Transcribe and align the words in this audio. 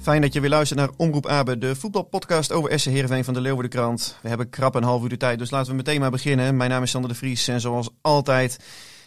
Fijn 0.00 0.20
dat 0.20 0.32
je 0.32 0.40
weer 0.40 0.50
luistert 0.50 0.78
naar 0.78 0.90
Omroep 0.96 1.26
Abe, 1.26 1.58
de 1.58 1.76
voetbalpodcast 1.76 2.52
over 2.52 2.78
SC 2.78 2.86
Heerenveen 2.86 3.24
van 3.24 3.34
de 3.34 3.40
Leeuwardenkrant. 3.40 4.16
We 4.22 4.28
hebben 4.28 4.50
krap 4.50 4.74
een 4.74 4.82
half 4.82 5.02
uur 5.02 5.08
de 5.08 5.16
tijd, 5.16 5.38
dus 5.38 5.50
laten 5.50 5.70
we 5.70 5.76
meteen 5.76 6.00
maar 6.00 6.10
beginnen. 6.10 6.56
Mijn 6.56 6.70
naam 6.70 6.82
is 6.82 6.90
Sander 6.90 7.10
de 7.10 7.16
Vries 7.16 7.48
en 7.48 7.60
zoals 7.60 7.90
altijd 8.00 8.58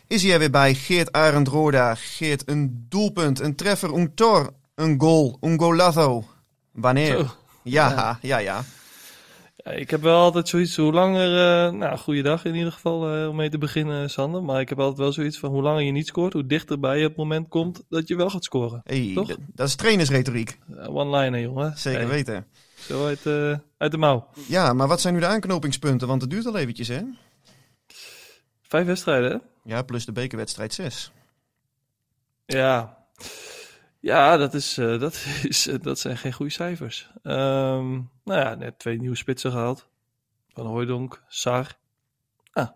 is 0.08 0.24
hij 0.24 0.34
er 0.34 0.40
weer 0.40 0.50
bij 0.50 0.74
Geert 0.74 1.12
Arend 1.12 1.48
Roorda. 1.48 1.96
Geert, 1.96 2.50
een 2.50 2.86
doelpunt, 2.90 3.40
een 3.40 3.56
treffer, 3.56 3.94
een 3.94 4.14
tor, 4.14 4.54
een 4.76 5.00
goal, 5.00 5.38
een 5.42 5.60
golazo. 5.60 6.24
Wanneer? 6.72 7.34
Ja, 7.64 8.18
ja. 8.22 8.38
Ja, 8.40 8.64
ik 9.64 9.90
heb 9.90 10.02
wel 10.02 10.20
altijd 10.20 10.48
zoiets, 10.48 10.76
hoe 10.76 10.94
langer, 10.94 11.38
eh 11.66 11.72
nou, 11.74 11.98
goeiedag 11.98 12.46
in 12.46 12.56
ieder 12.56 12.72
geval 12.72 13.16
eh, 13.16 13.28
om 13.30 13.36
mee 13.36 13.50
te 13.50 13.58
beginnen, 13.58 14.10
Sander. 14.10 14.44
Maar 14.44 14.60
ik 14.62 14.70
heb 14.70 14.80
altijd 14.80 14.98
wel 15.00 15.12
zoiets 15.12 15.40
van, 15.40 15.50
hoe 15.52 15.62
langer 15.62 15.82
je 15.82 15.92
niet 15.92 16.08
scoort, 16.08 16.34
hoe 16.34 16.46
dichterbij 16.46 16.98
je 16.98 17.04
het 17.04 17.16
moment 17.16 17.48
komt 17.48 17.84
dat 17.90 18.08
je 18.08 18.16
wel 18.16 18.30
gaat 18.30 18.44
scoren. 18.44 18.82
Hey, 18.84 19.12
Toch? 19.16 19.36
dat 19.54 19.68
is 19.68 19.76
trainersretoriek, 19.76 20.58
Uh, 20.70 20.96
One-liner, 20.96 21.40
jongen. 21.42 21.78
zeker 21.78 22.00
Hey, 22.00 22.10
weten. 22.10 22.48
Zo 22.80 23.06
uit, 23.06 23.26
eh, 23.26 23.58
uit 23.78 23.92
de 23.92 23.98
mouw. 23.98 24.28
Ja, 24.48 24.74
maar 24.74 24.88
wat 24.88 25.02
zijn 25.02 25.14
nu 25.14 25.20
de 25.20 25.26
aanknopingspunten? 25.26 26.08
Want 26.08 26.22
het 26.22 26.30
duurt 26.30 26.46
al 26.46 26.58
eventjes, 26.58 26.88
hè? 26.88 27.02
Vijf 28.62 28.86
wedstrijden, 28.86 29.32
hè? 29.32 29.38
Ja, 29.74 29.82
plus 29.82 30.06
de 30.06 30.12
bekerwedstrijd 30.12 30.74
6. 30.74 31.12
Ja. 32.46 32.98
Ja, 34.04 34.38
dat, 34.38 34.54
is, 34.54 34.78
eh, 34.78 35.00
dat, 35.00 35.26
is, 35.50 35.68
eh, 35.68 35.76
dat 35.82 36.00
zijn 36.00 36.18
geen 36.18 36.34
goede 36.34 36.52
cijfers. 36.52 37.10
Ehm, 37.24 37.92
nou 38.24 38.40
ja, 38.40 38.56
net 38.56 38.80
twee 38.80 39.00
nieuwe 39.00 39.16
spitsen 39.16 39.52
gehaald. 39.52 39.88
Van 40.54 40.66
Hooijdonk, 40.66 41.24
Sar. 41.28 41.78
Ah, 42.52 42.70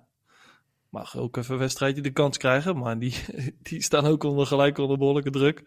mag 0.89 1.17
ook 1.17 1.37
even 1.37 1.53
een 1.53 1.59
wedstrijdje 1.59 2.01
de 2.01 2.11
kans 2.11 2.37
krijgen. 2.37 2.77
Maar 2.77 2.99
die, 2.99 3.15
die 3.69 3.81
staan 3.83 4.05
ook 4.05 4.23
onder, 4.23 4.45
gelijk 4.45 4.77
onder 4.77 4.97
behoorlijke 4.97 5.29
druk. 5.29 5.57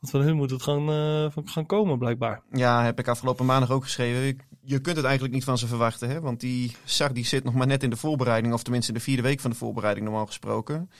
Want 0.00 0.10
van 0.12 0.20
hun 0.20 0.36
moet 0.36 0.50
het 0.50 0.62
gaan, 0.62 0.90
eh, 0.90 1.42
gaan 1.44 1.66
komen, 1.66 1.98
blijkbaar. 1.98 2.42
Ja, 2.52 2.84
heb 2.84 2.98
ik 2.98 3.08
afgelopen 3.08 3.46
maandag 3.46 3.70
ook 3.70 3.82
geschreven. 3.84 4.20
Je- 4.22 4.36
Je 4.62 4.80
kunt 4.80 4.96
het 4.96 5.04
eigenlijk 5.04 5.34
niet 5.34 5.44
van 5.44 5.58
ze 5.58 5.66
verwachten, 5.66 6.08
hè? 6.08 6.20
Want 6.20 6.40
die 6.40 6.76
Sar 6.84 7.12
die 7.12 7.24
zit 7.24 7.44
nog 7.44 7.54
maar 7.54 7.66
net 7.66 7.82
in 7.82 7.90
de 7.90 7.96
voorbereiding, 7.96 8.52
of 8.54 8.62
tenminste 8.62 8.92
in 8.92 8.98
de 8.98 9.04
vierde 9.04 9.22
week 9.22 9.40
van 9.40 9.50
de 9.50 9.56
voorbereiding 9.56 10.06
normaal 10.06 10.26
gesproken. 10.26 10.90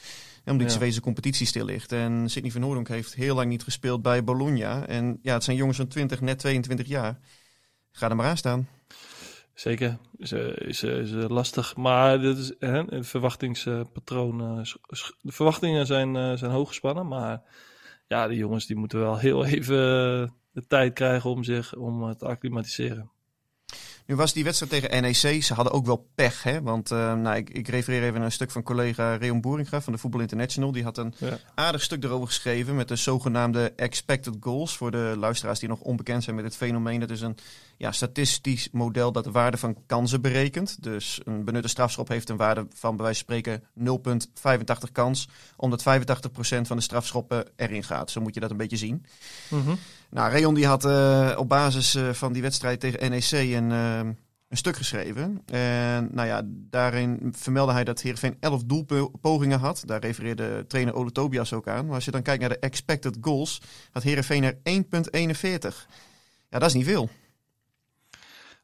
Omdat 0.50 0.72
ze 0.72 0.78
wezen 0.78 1.02
competitie 1.02 1.46
stil 1.46 1.64
ligt. 1.64 1.92
En 1.92 2.30
Sidney 2.30 2.52
van 2.52 2.60
Noordonk 2.60 2.88
heeft 2.88 3.14
heel 3.14 3.34
lang 3.34 3.48
niet 3.48 3.62
gespeeld 3.62 4.02
bij 4.02 4.24
Bologna. 4.24 4.86
En 4.86 5.18
ja, 5.22 5.34
het 5.34 5.44
zijn 5.44 5.56
jongens 5.56 5.76
van 5.76 5.88
20, 5.88 6.20
net 6.20 6.38
22 6.38 6.86
jaar. 6.86 7.18
Ga 7.92 8.08
er 8.08 8.16
maar 8.16 8.26
aan 8.26 8.36
staan. 8.36 8.68
Zeker, 9.54 9.98
is, 10.16 10.32
eh, 10.32 10.56
is, 10.56 10.82
eh, 10.82 10.98
is 10.98 11.12
eh, 11.12 11.28
lastig. 11.28 11.76
Maar 11.76 12.20
dit 12.20 12.38
is, 12.38 12.54
hè, 12.58 12.82
het 12.82 13.06
verwachtingspatroon. 13.06 14.62
de 15.20 15.32
verwachtingen 15.32 15.86
zijn, 15.86 16.38
zijn 16.38 16.50
hoog 16.50 16.68
gespannen. 16.68 17.06
Maar 17.06 17.42
ja, 18.06 18.28
die 18.28 18.38
jongens 18.38 18.66
die 18.66 18.76
moeten 18.76 18.98
wel 18.98 19.18
heel 19.18 19.44
even 19.44 19.76
de 20.52 20.66
tijd 20.66 20.92
krijgen 20.92 21.30
om 21.30 21.44
zich 21.44 21.74
om 21.74 22.16
te 22.16 22.26
acclimatiseren. 22.26 23.10
Nu 24.08 24.16
was 24.16 24.32
die 24.32 24.44
wedstrijd 24.44 24.72
tegen 24.72 25.02
NEC. 25.02 25.42
Ze 25.42 25.54
hadden 25.54 25.72
ook 25.72 25.86
wel 25.86 26.08
pech, 26.14 26.42
hè? 26.42 26.62
Want 26.62 26.90
eh, 26.90 27.14
nou, 27.14 27.36
ik, 27.36 27.50
ik 27.50 27.68
refereer 27.68 28.02
even 28.02 28.14
naar 28.14 28.24
een 28.24 28.32
stuk 28.32 28.50
van 28.50 28.62
collega 28.62 29.14
Reon 29.14 29.40
Boeringa 29.40 29.80
van 29.80 29.92
de 29.92 29.98
Voetbal 29.98 30.20
International. 30.20 30.72
Die 30.72 30.82
had 30.82 30.98
een 30.98 31.14
Ja. 31.18 31.38
aardig 31.54 31.82
stuk 31.82 32.04
erover 32.04 32.26
geschreven 32.26 32.76
met 32.76 32.88
de 32.88 32.96
zogenaamde 32.96 33.72
expected 33.76 34.36
goals. 34.40 34.76
Voor 34.76 34.90
de 34.90 35.14
luisteraars 35.18 35.58
die 35.58 35.68
nog 35.68 35.80
onbekend 35.80 36.24
zijn 36.24 36.36
met 36.36 36.44
het 36.44 36.56
fenomeen. 36.56 37.00
Dat 37.00 37.10
is 37.10 37.20
een 37.20 37.36
ja, 37.78 37.92
statistisch 37.92 38.68
model 38.72 39.12
dat 39.12 39.24
de 39.24 39.30
waarde 39.30 39.56
van 39.56 39.76
kansen 39.86 40.20
berekent. 40.20 40.82
Dus 40.82 41.20
een 41.24 41.44
benutte 41.44 41.68
strafschop 41.68 42.08
heeft 42.08 42.28
een 42.28 42.36
waarde 42.36 42.66
van 42.74 42.96
bij 42.96 43.04
wijze 43.04 43.24
van 43.24 43.36
spreken 43.36 43.62
0,85 44.86 44.92
kans. 44.92 45.28
Omdat 45.56 45.82
85% 45.82 45.84
van 46.60 46.76
de 46.76 46.82
strafschoppen 46.82 47.44
erin 47.56 47.84
gaat. 47.84 48.10
Zo 48.10 48.20
moet 48.20 48.34
je 48.34 48.40
dat 48.40 48.50
een 48.50 48.56
beetje 48.56 48.76
zien. 48.76 49.04
Mhm. 49.50 49.74
Nou, 50.10 50.30
Reon 50.30 50.54
die 50.54 50.66
had 50.66 50.84
eh, 50.84 51.34
op 51.36 51.48
basis 51.48 51.94
eh, 51.94 52.12
van 52.12 52.32
die 52.32 52.42
wedstrijd 52.42 52.80
tegen 52.80 53.10
NEC 53.10 53.30
een, 53.30 53.72
eh, 53.72 53.98
een 54.48 54.56
stuk 54.56 54.76
geschreven. 54.76 55.42
En 55.46 56.08
nou 56.12 56.28
ja, 56.28 56.42
daarin 56.44 57.32
vermeldde 57.36 57.72
hij 57.72 57.84
dat 57.84 58.00
Heerenveen 58.00 58.36
11 58.40 58.62
doelpogingen 58.64 59.58
had. 59.58 59.82
Daar 59.86 60.00
refereerde 60.00 60.64
trainer 60.68 60.94
Ole 60.94 61.12
Tobias 61.12 61.52
ook 61.52 61.68
aan. 61.68 61.86
Maar 61.86 61.94
als 61.94 62.04
je 62.04 62.10
dan 62.10 62.22
kijkt 62.22 62.40
naar 62.40 62.50
de 62.50 62.58
expected 62.58 63.16
goals, 63.20 63.60
had 63.92 64.02
Heerenveen 64.02 64.44
er 64.44 64.58
1,41. 64.62 65.86
Ja, 66.50 66.58
dat 66.58 66.68
is 66.68 66.74
niet 66.74 66.84
veel. 66.84 67.10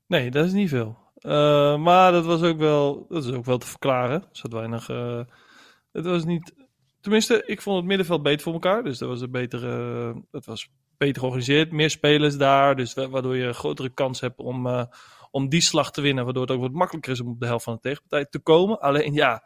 Nee, 0.06 0.30
dat 0.30 0.46
is 0.46 0.52
niet 0.52 0.68
veel. 0.68 0.98
Eh, 1.14 1.76
maar 1.78 2.12
dat 2.12 2.24
was 2.24 2.42
ook 2.42 2.58
wel, 2.58 3.06
dat 3.08 3.24
is 3.24 3.30
ook 3.32 3.44
wel 3.44 3.58
te 3.58 3.66
verklaren. 3.66 4.20
Er 4.22 4.28
zat 4.32 4.52
weinig. 4.52 4.88
eh, 4.88 5.20
het 5.92 6.04
was 6.04 6.24
niet. 6.24 6.54
Tenminste, 7.00 7.42
ik 7.46 7.62
vond 7.62 7.76
het 7.76 7.86
middenveld 7.86 8.22
beter 8.22 8.40
voor 8.42 8.52
elkaar. 8.52 8.82
Dus 8.84 8.98
dat 8.98 9.08
was 9.08 9.20
een 9.20 9.30
betere. 9.30 10.24
het 10.30 10.46
was 10.46 10.68
beter 10.96 11.18
georganiseerd. 11.20 11.72
Meer 11.72 11.90
spelers 11.90 12.36
daar. 12.36 12.76
Dus 12.76 12.94
wa- 12.94 13.08
waardoor 13.08 13.36
je 13.36 13.44
een 13.46 13.54
grotere 13.54 13.88
kans 13.90 14.20
hebt 14.20 14.38
om, 14.38 14.66
eh, 14.66 14.84
om 15.30 15.48
die 15.48 15.60
slag 15.60 15.90
te 15.92 16.00
winnen. 16.00 16.24
Waardoor 16.24 16.42
het 16.42 16.50
ook 16.52 16.60
wat 16.60 16.72
makkelijker 16.72 17.12
is 17.12 17.20
om 17.20 17.28
op 17.28 17.40
de 17.40 17.46
helft 17.46 17.64
van 17.64 17.74
de 17.74 17.80
tegenpartij 17.80 18.24
te 18.26 18.38
komen. 18.38 18.80
Alleen 18.80 19.12
ja, 19.12 19.44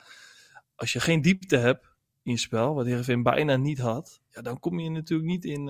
als 0.75 0.92
je 0.92 1.00
geen 1.00 1.22
diepte 1.22 1.56
hebt 1.56 1.84
in 2.22 2.32
je 2.32 2.38
spel, 2.38 2.75
wat 2.75 2.86
Heerenveen 2.86 3.22
bijna 3.22 3.56
niet 3.56 3.78
had. 3.78 4.20
Ja, 4.30 4.42
dan 4.42 4.60
kom 4.60 4.78
je 4.78 4.90
natuurlijk 4.90 5.28
niet 5.28 5.44
in. 5.44 5.69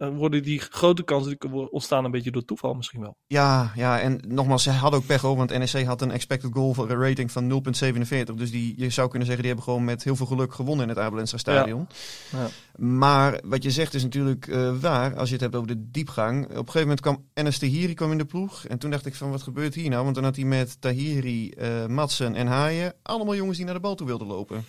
Eh, 0.00 0.06
dan 0.06 0.16
worden 0.16 0.42
die 0.42 0.60
grote 0.60 1.02
kansen 1.02 1.36
die 1.38 1.70
ontstaan 1.70 2.04
een 2.04 2.10
beetje 2.10 2.30
door 2.30 2.44
toeval 2.44 2.74
misschien 2.74 3.00
wel. 3.00 3.16
Ja, 3.26 3.72
ja, 3.74 4.00
en 4.00 4.20
nogmaals, 4.28 4.62
ze 4.62 4.70
hadden 4.70 5.00
ook 5.00 5.06
pech 5.06 5.20
hoor, 5.20 5.36
want 5.36 5.58
NEC 5.58 5.84
had 5.86 6.02
een 6.02 6.10
expected 6.10 6.50
goal 6.52 6.88
rating 6.88 7.32
van 7.32 7.48
0,47. 7.50 8.34
Dus 8.34 8.50
die, 8.50 8.74
je 8.76 8.90
zou 8.90 9.08
kunnen 9.08 9.26
zeggen, 9.26 9.44
die 9.44 9.54
hebben 9.54 9.64
gewoon 9.72 9.84
met 9.84 10.04
heel 10.04 10.16
veel 10.16 10.26
geluk 10.26 10.54
gewonnen 10.54 10.88
in 10.88 10.94
het 10.94 11.04
Abel 11.04 11.18
Enstra 11.18 11.38
Stadion. 11.38 11.88
Ja. 12.30 12.48
Maar 12.76 13.40
wat 13.44 13.62
je 13.62 13.70
zegt 13.70 13.94
is 13.94 14.02
natuurlijk 14.02 14.46
eh, 14.46 14.76
waar, 14.80 15.16
als 15.16 15.28
je 15.28 15.34
het 15.34 15.42
hebt 15.42 15.54
over 15.54 15.68
de 15.68 15.90
diepgang. 15.90 16.44
Op 16.44 16.50
een 16.50 16.56
gegeven 16.56 16.80
moment 16.80 17.00
kwam 17.00 17.24
Enes 17.34 17.58
Tahiri 17.58 17.94
kwam 17.94 18.10
in 18.12 18.18
de 18.18 18.24
ploeg. 18.24 18.64
En 18.64 18.78
toen 18.78 18.90
dacht 18.90 19.06
ik 19.06 19.14
van, 19.14 19.30
wat 19.30 19.42
gebeurt 19.42 19.74
hier 19.74 19.90
nou? 19.90 20.02
Want 20.02 20.14
dan 20.14 20.24
had 20.24 20.36
hij 20.36 20.44
met 20.44 20.80
Tahiri, 20.80 21.50
eh 21.50 21.86
Madsen 21.86 22.34
en 22.34 22.46
Haaien 22.46 22.94
allemaal 23.02 23.34
jongens 23.34 23.56
die 23.56 23.64
naar 23.66 23.74
de 23.74 23.80
bal 23.80 23.94
toe 23.94 24.06
wilden 24.06 24.26
lopen. 24.26 24.64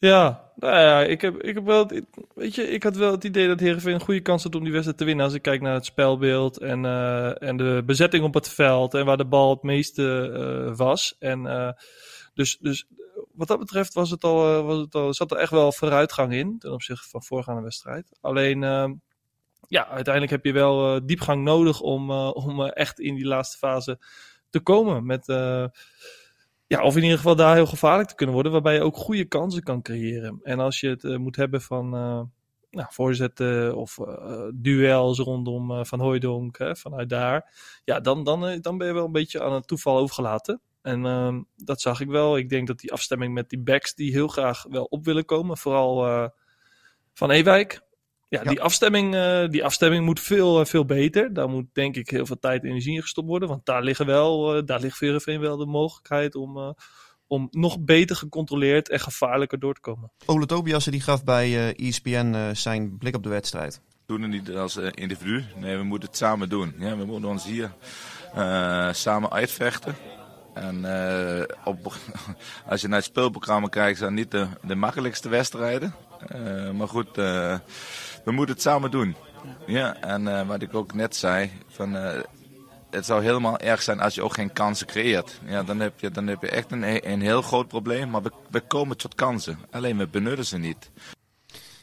Ja, 0.00 0.52
nou 0.54 0.76
ja, 0.76 1.02
ik 1.02 1.20
heb, 1.20 1.42
ik 1.42 1.54
heb 1.54 1.64
wel, 1.64 1.90
weet 2.34 2.54
je, 2.54 2.70
ik 2.70 2.82
had 2.82 2.96
wel 2.96 3.10
het 3.10 3.24
idee 3.24 3.48
dat 3.48 3.60
Heerenveen 3.60 3.94
een 3.94 4.00
goede 4.00 4.20
kans 4.20 4.42
had 4.42 4.54
om 4.54 4.62
die 4.62 4.72
wedstrijd 4.72 4.98
te 4.98 5.04
winnen. 5.04 5.24
Als 5.24 5.34
ik 5.34 5.42
kijk 5.42 5.60
naar 5.60 5.74
het 5.74 5.84
spelbeeld 5.84 6.58
en, 6.58 6.84
eh, 6.84 7.42
en 7.42 7.56
de 7.56 7.82
bezetting 7.86 8.24
op 8.24 8.34
het 8.34 8.48
veld 8.48 8.94
en 8.94 9.04
waar 9.04 9.16
de 9.16 9.26
bal 9.26 9.50
het 9.50 9.62
meeste 9.62 10.30
eh, 10.32 10.76
was. 10.76 11.16
En 11.18 11.46
eh, 11.46 11.72
dus, 12.34 12.58
dus 12.60 12.86
wat 13.32 13.48
dat 13.48 13.58
betreft 13.58 13.94
was 13.94 14.10
het 14.10 14.24
al, 14.24 14.62
was 14.62 14.78
het 14.78 14.94
al, 14.94 15.14
zat 15.14 15.30
er 15.30 15.36
echt 15.36 15.50
wel 15.50 15.72
vooruitgang 15.72 16.32
in 16.32 16.58
ten 16.58 16.72
opzichte 16.72 17.08
van 17.08 17.22
voorgaande 17.22 17.62
wedstrijd. 17.62 18.18
Alleen, 18.20 18.62
eh, 18.62 18.90
ja, 19.68 19.88
uiteindelijk 19.88 20.32
heb 20.32 20.44
je 20.44 20.52
wel 20.52 21.06
diepgang 21.06 21.44
nodig 21.44 21.80
om, 21.80 22.10
om 22.10 22.62
echt 22.62 23.00
in 23.00 23.14
die 23.14 23.26
laatste 23.26 23.58
fase 23.58 23.98
te 24.50 24.60
komen 24.60 25.06
met... 25.06 25.26
ja, 26.68 26.82
of 26.82 26.96
in 26.96 27.02
ieder 27.02 27.16
geval 27.16 27.36
daar 27.36 27.54
heel 27.54 27.66
gevaarlijk 27.66 28.08
te 28.08 28.14
kunnen 28.14 28.34
worden, 28.34 28.52
waarbij 28.52 28.74
je 28.74 28.82
ook 28.82 28.96
goede 28.96 29.24
kansen 29.24 29.62
kan 29.62 29.82
creëren. 29.82 30.40
En 30.42 30.58
als 30.58 30.80
je 30.80 30.88
het 30.88 31.04
eh, 31.04 31.16
moet 31.16 31.36
hebben 31.36 31.62
van 31.62 31.94
eh, 31.94 32.22
nou, 32.70 32.86
voorzetten 32.90 33.76
of 33.76 33.98
eh, 33.98 34.48
duels 34.54 35.18
rondom 35.18 35.86
Van 35.86 36.00
Hooijdonk, 36.00 36.58
hè, 36.58 36.76
vanuit 36.76 37.08
daar, 37.08 37.54
ja, 37.84 38.00
dan, 38.00 38.24
dan, 38.24 38.60
dan 38.60 38.78
ben 38.78 38.86
je 38.86 38.92
wel 38.92 39.04
een 39.04 39.12
beetje 39.12 39.42
aan 39.42 39.52
het 39.52 39.66
toeval 39.66 39.98
overgelaten. 39.98 40.60
En 40.82 41.06
ehm, 41.06 41.42
dat 41.56 41.80
zag 41.80 42.00
ik 42.00 42.08
wel. 42.08 42.36
Ik 42.36 42.48
denk 42.48 42.66
dat 42.66 42.78
die 42.78 42.92
afstemming 42.92 43.34
met 43.34 43.50
die 43.50 43.58
backs 43.58 43.94
die 43.94 44.12
heel 44.12 44.28
graag 44.28 44.64
wel 44.68 44.84
op 44.84 45.04
willen 45.04 45.24
komen, 45.24 45.56
vooral 45.56 46.30
van 47.14 47.30
Ewijk. 47.30 47.80
Ja, 48.28 48.40
Ja. 48.42 48.50
Die, 48.50 48.60
afstemming, 48.60 49.14
eh, 49.14 49.48
die 49.48 49.64
afstemming 49.64 50.04
moet 50.04 50.20
veel, 50.20 50.60
eh, 50.60 50.66
veel 50.66 50.84
beter. 50.84 51.32
Daar 51.32 51.48
moet 51.48 51.66
denk 51.72 51.96
ik 51.96 52.10
heel 52.10 52.26
veel 52.26 52.38
tijd 52.38 52.62
en 52.62 52.68
energie 52.68 52.94
in 52.94 53.02
gestopt 53.02 53.28
worden. 53.28 53.48
Want 53.48 53.66
daar 53.66 53.82
liggen 53.82 54.06
wel, 54.06 54.56
eh, 54.56 54.62
daar 54.64 54.80
ligt 54.80 54.96
Verenveen 54.96 55.40
wel 55.40 55.56
de 55.56 55.66
mogelijkheid 55.66 56.34
om, 56.34 56.56
eh, 56.56 56.70
om 57.26 57.48
nog 57.50 57.80
beter 57.80 58.16
gecontroleerd 58.16 58.88
en 58.88 59.00
gevaarlijker 59.00 59.58
door 59.58 59.74
te 59.74 59.80
komen. 59.80 60.10
Ole 60.26 60.46
Tobiasse 60.46 60.90
die 60.90 61.00
gaf 61.00 61.24
bij 61.24 61.74
ESPN 61.74 62.50
zijn 62.52 62.98
blik 62.98 63.16
op 63.16 63.22
de 63.22 63.28
wedstrijd. 63.28 63.80
We 64.06 64.14
doen 64.14 64.22
het 64.22 64.30
niet 64.30 64.50
als 64.50 64.76
individu, 64.76 65.44
nee 65.56 65.76
we 65.76 65.82
moeten 65.82 66.08
het 66.08 66.18
samen 66.18 66.48
doen. 66.48 66.74
Ja, 66.78 66.96
we 66.96 67.04
moeten 67.04 67.28
ons 67.28 67.44
hier 67.44 67.72
samen 68.92 69.32
uitvechten. 69.32 69.94
En 70.54 70.78
uh, 70.84 71.42
op, 71.64 71.92
als 72.70 72.80
je 72.80 72.88
naar 72.88 72.96
het 72.98 73.06
speelprogramma 73.06 73.68
kijkt, 73.68 73.98
zijn 73.98 74.14
niet 74.14 74.30
de, 74.30 74.46
de 74.62 74.74
makkelijkste 74.74 75.28
wedstrijden. 75.28 75.94
Uh, 76.34 76.70
maar 76.70 76.88
goed, 76.88 77.18
uh, 77.18 77.58
we 78.24 78.32
moeten 78.32 78.54
het 78.54 78.64
samen 78.64 78.90
doen. 78.90 79.16
Ja, 79.66 80.00
en 80.00 80.46
wat 80.46 80.62
ik 80.62 80.74
ook 80.74 80.94
net 80.94 81.16
zei, 81.16 81.50
van, 81.68 81.96
het 82.90 83.06
zou 83.06 83.22
helemaal 83.22 83.58
erg 83.58 83.82
zijn 83.82 84.00
als 84.00 84.14
je 84.14 84.22
ook 84.22 84.34
geen 84.34 84.52
kansen 84.52 84.86
creëert. 84.86 85.40
Ja, 85.46 85.62
dan 85.62 85.80
heb 85.80 86.00
je, 86.00 86.10
dan 86.10 86.26
heb 86.26 86.42
je 86.42 86.48
echt 86.48 86.72
een, 86.72 87.10
een 87.10 87.20
heel 87.20 87.42
groot 87.42 87.68
probleem. 87.68 88.10
Maar 88.10 88.22
we, 88.22 88.32
we 88.50 88.60
komen 88.60 88.96
tot 88.96 89.14
kansen, 89.14 89.58
alleen 89.70 89.98
we 89.98 90.06
benutten 90.06 90.46
ze 90.46 90.58
niet. 90.58 90.90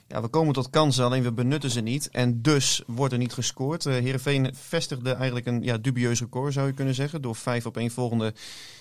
Ja, 0.08 0.22
we 0.22 0.28
komen 0.28 0.54
tot 0.54 0.70
kansen, 0.70 1.06
alleen 1.06 1.24
we 1.24 1.32
benutten 1.32 1.70
ze 1.70 1.82
niet. 1.82 2.10
En 2.10 2.42
dus 2.42 2.84
wordt 2.88 3.14
er 3.14 3.20
niet 3.20 3.34
gescoord. 3.34 3.86
Uh, 3.86 3.94
Heerenveen 3.94 4.56
vestigde 4.56 5.14
eigenlijk 5.14 5.46
een 5.46 5.64
ja, 5.64 5.78
dubieus 5.78 6.20
record, 6.20 6.54
zou 6.54 6.68
je 6.68 6.74
kunnen 6.74 6.96
zeggen. 6.96 7.22
Door 7.22 7.36
vijf 7.36 7.66
op 7.66 7.78
één 7.78 7.92
volgende 7.92 8.34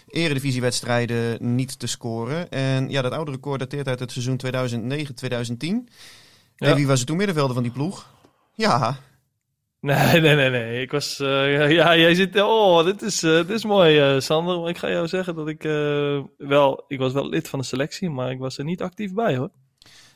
eredivisiewedstrijden 0.09 1.55
niet 1.55 1.79
te 1.79 1.87
scoren. 1.87 2.51
En 2.51 2.91
ja, 2.91 3.03
dat 3.03 3.13
oude 3.13 3.31
record 3.31 3.59
dateert 3.59 3.89
uit 3.89 4.01
het 4.01 4.13
seizoen 4.13 4.41
2009-2010. 5.87 5.93
Ja. 6.57 6.75
wie 6.75 6.87
was 6.87 6.99
het 6.99 7.09
toen 7.09 7.17
middenvelder 7.17 7.55
van 7.55 7.63
die 7.63 7.73
ploeg? 7.73 8.11
Ja, 8.55 8.99
Nee, 9.81 10.21
nee, 10.21 10.35
nee, 10.35 10.51
nee. 10.51 10.83
Ik 10.83 10.91
was. 10.91 11.21
Uh, 11.21 11.71
ja, 11.71 11.97
jij 11.97 12.15
zit. 12.15 12.41
Oh, 12.41 12.85
dit 12.85 13.03
is, 13.03 13.23
uh, 13.23 13.37
dit 13.37 13.51
is 13.51 13.65
mooi, 13.65 14.15
uh, 14.15 14.21
Sander. 14.21 14.69
Ik 14.69 14.79
ga 14.79 14.91
jou 14.91 15.09
zeggen 15.09 15.35
dat 15.35 15.49
ik. 15.49 15.63
wel. 16.39 16.85
Ik 16.89 16.99
was 16.99 17.13
wel 17.13 17.29
lid 17.29 17.49
van 17.49 17.59
de 17.59 17.65
selectie, 17.65 18.11
maar 18.11 18.31
ik 18.31 18.39
was 18.39 18.59
er 18.59 18.65
niet 18.65 18.83
actief 18.83 19.13
bij 19.13 19.37
hoor. 19.37 19.51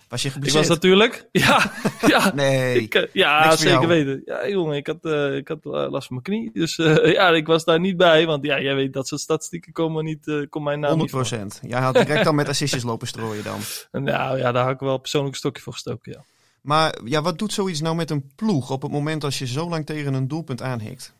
Was 0.08 0.22
je 0.22 0.30
geblesseerd? 0.30 0.64
Ik 0.64 0.68
was 0.68 0.78
natuurlijk. 0.78 1.26
Ja, 1.32 1.72
ja. 2.06 2.32
nee. 2.34 2.82
Ik, 2.82 2.94
uh, 2.94 3.02
ja, 3.12 3.56
zeker 3.56 3.88
weten. 3.88 4.22
Ja, 4.24 4.48
jongen, 4.48 4.76
ik 4.76 4.86
had, 4.86 4.98
uh, 5.02 5.36
ik 5.36 5.48
had 5.48 5.58
uh, 5.62 5.72
last 5.72 6.06
van 6.06 6.20
mijn 6.22 6.22
knie. 6.22 6.50
Dus 6.52 6.76
ja, 7.16 7.28
ik 7.28 7.46
was 7.46 7.64
daar 7.64 7.80
niet 7.80 7.96
bij. 7.96 8.26
Want 8.26 8.44
ja, 8.44 8.60
jij 8.60 8.74
weet, 8.74 8.92
dat 8.92 9.08
soort 9.08 9.20
statistieken 9.20 9.72
komen 9.72 10.04
niet, 10.04 10.46
komt 10.50 10.64
mijn 10.64 10.80
naam 10.80 10.94
100%. 10.94 11.00
niet 11.00 11.10
procent. 11.10 11.60
Jij 11.62 11.80
had 11.80 11.94
direct 11.94 12.26
al 12.26 12.32
met 12.32 12.48
assistjes 12.48 12.82
lopen 12.82 13.06
strooien 13.06 13.44
dan. 13.44 13.60
Nou 14.04 14.38
ja, 14.38 14.52
daar 14.52 14.64
had 14.64 14.72
ik 14.72 14.80
wel 14.80 14.98
persoonlijk 14.98 15.32
een 15.34 15.40
stokje 15.40 15.62
voor 15.62 15.72
gestoken, 15.72 16.12
ja. 16.12 16.24
Maar 16.60 16.98
ja, 17.04 17.22
wat 17.22 17.38
doet 17.38 17.52
zoiets 17.52 17.80
nou 17.80 17.96
met 17.96 18.10
een 18.10 18.30
ploeg 18.36 18.70
op 18.70 18.82
het 18.82 18.90
moment 18.90 19.24
als 19.24 19.38
je 19.38 19.46
zo 19.46 19.68
lang 19.68 19.86
tegen 19.86 20.14
een 20.14 20.28
doelpunt 20.28 20.62
aanhikt? 20.62 21.14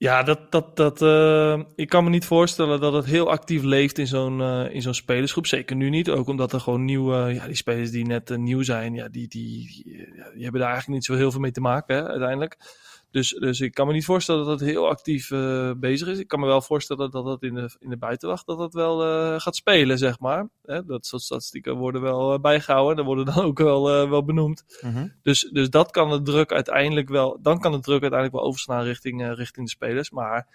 Ja, 0.00 0.22
dat, 0.22 0.52
dat, 0.52 0.76
dat, 0.76 1.02
uh, 1.02 1.60
ik 1.74 1.88
kan 1.88 2.04
me 2.04 2.10
niet 2.10 2.24
voorstellen 2.24 2.80
dat 2.80 2.92
het 2.92 3.04
heel 3.04 3.30
actief 3.30 3.62
leeft 3.62 3.98
in 3.98 4.06
zo'n 4.06 4.40
uh, 4.40 4.74
in 4.74 4.82
zo'n 4.82 4.94
spelersgroep. 4.94 5.46
Zeker 5.46 5.76
nu 5.76 5.90
niet. 5.90 6.08
Ook 6.08 6.28
omdat 6.28 6.52
er 6.52 6.60
gewoon 6.60 6.84
nieuwe, 6.84 7.34
ja, 7.34 7.46
die 7.46 7.54
spelers 7.54 7.90
die 7.90 8.06
net 8.06 8.30
uh, 8.30 8.38
nieuw 8.38 8.62
zijn, 8.62 8.94
ja, 8.94 9.08
die, 9.08 9.28
die, 9.28 9.66
die, 9.66 9.84
die, 10.34 10.42
hebben 10.42 10.60
daar 10.60 10.70
eigenlijk 10.70 10.88
niet 10.88 11.04
zo 11.04 11.14
heel 11.14 11.30
veel 11.30 11.40
mee 11.40 11.50
te 11.50 11.60
maken 11.60 11.96
hè, 11.96 12.08
uiteindelijk. 12.08 12.56
Dus, 13.10 13.30
dus 13.30 13.60
ik 13.60 13.74
kan 13.74 13.86
me 13.86 13.92
niet 13.92 14.04
voorstellen 14.04 14.44
dat 14.44 14.60
het 14.60 14.68
heel 14.68 14.88
actief 14.88 15.30
uh, 15.30 15.72
bezig 15.76 16.08
is. 16.08 16.18
Ik 16.18 16.28
kan 16.28 16.40
me 16.40 16.46
wel 16.46 16.62
voorstellen 16.62 17.10
dat 17.10 17.24
dat 17.24 17.42
in 17.42 17.54
de, 17.54 17.70
in 17.78 17.90
de 17.90 17.96
buitenwacht 17.96 18.46
dat 18.46 18.58
dat 18.58 18.72
wel 18.72 19.06
uh, 19.06 19.40
gaat 19.40 19.56
spelen, 19.56 19.98
zeg 19.98 20.18
maar. 20.18 20.48
Hè, 20.64 20.84
dat 20.84 21.06
soort 21.06 21.22
statistieken 21.22 21.76
worden 21.76 22.00
wel 22.00 22.34
uh, 22.34 22.40
bijgehouden. 22.40 22.96
Dan 22.96 23.04
worden 23.04 23.24
dan 23.24 23.44
ook 23.50 23.58
wel, 23.58 24.08
wel 24.08 24.24
benoemd. 24.24 24.64
-huh. 24.80 25.04
dus, 25.22 25.48
dus 25.52 25.70
dat 25.70 25.90
kan 25.90 26.10
de 26.10 26.22
druk 26.22 26.52
uiteindelijk 26.52 27.08
wel... 27.08 27.38
Dan 27.42 27.60
kan 27.60 27.72
de 27.72 27.80
druk 27.80 28.00
uiteindelijk 28.00 28.40
wel 28.40 28.48
overslaan 28.48 28.82
richting, 28.82 29.34
richting 29.34 29.66
de 29.66 29.72
spelers. 29.72 30.10
Maar 30.10 30.46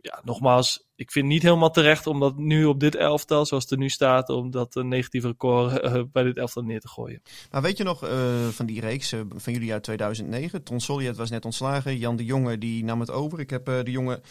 ja, 0.00 0.20
nogmaals, 0.24 0.86
ik 0.94 1.10
vind 1.10 1.26
niet 1.26 1.42
helemaal 1.42 1.70
terecht 1.70 2.06
om 2.06 2.20
dat 2.20 2.36
nu 2.36 2.64
op 2.64 2.80
dit 2.80 2.94
elftal, 2.94 3.46
zoals 3.46 3.62
het 3.62 3.72
er 3.72 3.78
nu 3.78 3.88
staat, 3.88 4.28
om 4.28 4.50
dat 4.50 4.74
een 4.74 4.88
negatieve 4.88 5.26
record 5.26 5.84
uh, 5.84 6.02
bij 6.12 6.22
dit 6.22 6.36
elftal 6.36 6.62
neer 6.62 6.80
te 6.80 6.88
gooien. 6.88 7.22
Maar 7.50 7.62
weet 7.62 7.76
je 7.76 7.84
nog 7.84 8.04
uh, 8.04 8.10
van 8.50 8.66
die 8.66 8.80
reeks 8.80 9.12
uh, 9.12 9.20
van 9.34 9.52
jullie 9.52 9.72
uit 9.72 9.82
2009? 9.82 10.62
Ton 10.62 10.80
Solliet 10.80 11.16
was 11.16 11.30
net 11.30 11.44
ontslagen. 11.44 11.98
Jan 11.98 12.16
de 12.16 12.24
Jonge 12.24 12.58
die 12.58 12.84
nam 12.84 13.00
het 13.00 13.10
over. 13.10 13.40
Ik 13.40 13.50
heb 13.50 13.64
de 13.64 13.90
jongen 13.90 14.22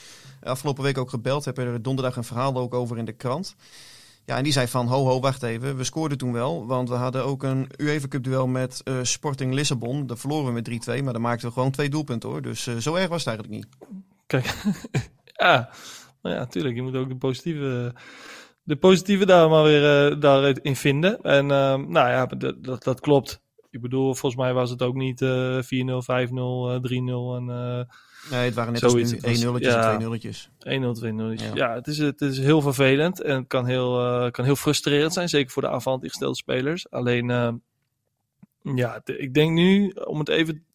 afgelopen 0.43 0.83
week 0.83 0.97
ook 0.97 1.09
gebeld. 1.09 1.45
Heb 1.45 1.57
er 1.57 1.81
donderdag 1.81 2.15
een 2.15 2.23
verhaal 2.23 2.55
ook 2.55 2.73
over 2.73 2.97
in 2.97 3.05
de 3.05 3.13
krant. 3.13 3.55
Ja, 4.25 4.37
en 4.37 4.43
die 4.43 4.53
zei 4.53 4.67
van, 4.67 4.87
ho 4.87 5.05
ho, 5.05 5.19
wacht 5.19 5.43
even. 5.43 5.77
We 5.77 5.83
scoorden 5.83 6.17
toen 6.17 6.33
wel, 6.33 6.65
want 6.65 6.89
we 6.89 6.95
hadden 6.95 7.23
ook 7.23 7.43
een 7.43 7.69
UEFA 7.77 8.07
Cup 8.07 8.23
duel 8.23 8.47
met 8.47 8.83
Sporting 9.01 9.53
Lissabon. 9.53 10.07
Daar 10.07 10.17
verloren 10.17 10.45
we 10.45 10.51
met 10.51 10.99
3-2, 10.99 11.03
maar 11.03 11.13
dan 11.13 11.21
maakten 11.21 11.47
we 11.47 11.53
gewoon 11.53 11.71
twee 11.71 11.89
doelpunten 11.89 12.29
hoor. 12.29 12.41
Dus 12.41 12.63
zo 12.63 12.95
erg 12.95 13.09
was 13.09 13.25
het 13.25 13.27
eigenlijk 13.27 13.49
niet. 13.49 13.67
Kijk, 14.27 14.55
ja, 15.37 15.69
nou 16.21 16.35
ja, 16.35 16.45
tuurlijk. 16.45 16.75
Je 16.75 16.81
moet 16.81 16.95
ook 16.95 17.09
de 17.09 17.17
positieve, 17.17 17.93
de 18.63 18.75
positieve 18.75 19.25
daar 19.25 19.49
maar 19.49 19.63
weer 19.63 20.11
uh, 20.11 20.19
daarin 20.19 20.75
vinden. 20.75 21.21
En 21.21 21.43
uh, 21.43 21.75
nou 21.75 22.09
ja, 22.09 22.25
dat, 22.25 22.63
dat, 22.63 22.83
dat, 22.83 22.99
klopt. 22.99 23.41
Ik 23.69 23.81
bedoel, 23.81 24.15
volgens 24.15 24.41
mij 24.41 24.53
was 24.53 24.69
het 24.69 24.81
ook 24.81 24.95
niet 24.95 25.21
uh, 25.21 25.55
4-0, 25.55 25.57
5-0, 25.57 25.63
3-0 25.63 26.89
en... 27.35 27.87
Nee, 28.29 28.45
het 28.45 28.53
waren 28.53 28.73
net 28.73 28.83
1 28.83 29.39
nulletjes 29.39 29.73
ja, 29.73 29.81
en 29.81 29.97
2 29.97 29.97
nulletjes. 29.97 30.49
1 30.59 30.81
0 30.81 30.93
2 30.93 31.11
nulletjes. 31.11 31.49
Ja, 31.49 31.55
ja 31.55 31.73
het, 31.73 31.87
is, 31.87 31.97
het 31.97 32.21
is 32.21 32.39
heel 32.39 32.61
vervelend 32.61 33.21
en 33.21 33.35
het 33.35 33.47
kan 33.47 33.65
heel, 33.65 34.23
uh, 34.25 34.31
kan 34.31 34.45
heel 34.45 34.55
frustrerend 34.55 35.13
zijn. 35.13 35.29
Zeker 35.29 35.51
voor 35.51 35.61
de 35.61 35.69
avant 35.69 36.03
gestelde 36.03 36.35
spelers. 36.35 36.89
Alleen, 36.89 37.29
uh, 37.29 37.53
ja, 38.75 39.01
ik 39.05 39.33
denk 39.33 39.51
nu, 39.51 39.89
om 39.89 40.19
het 40.19 40.29
even 40.29 40.65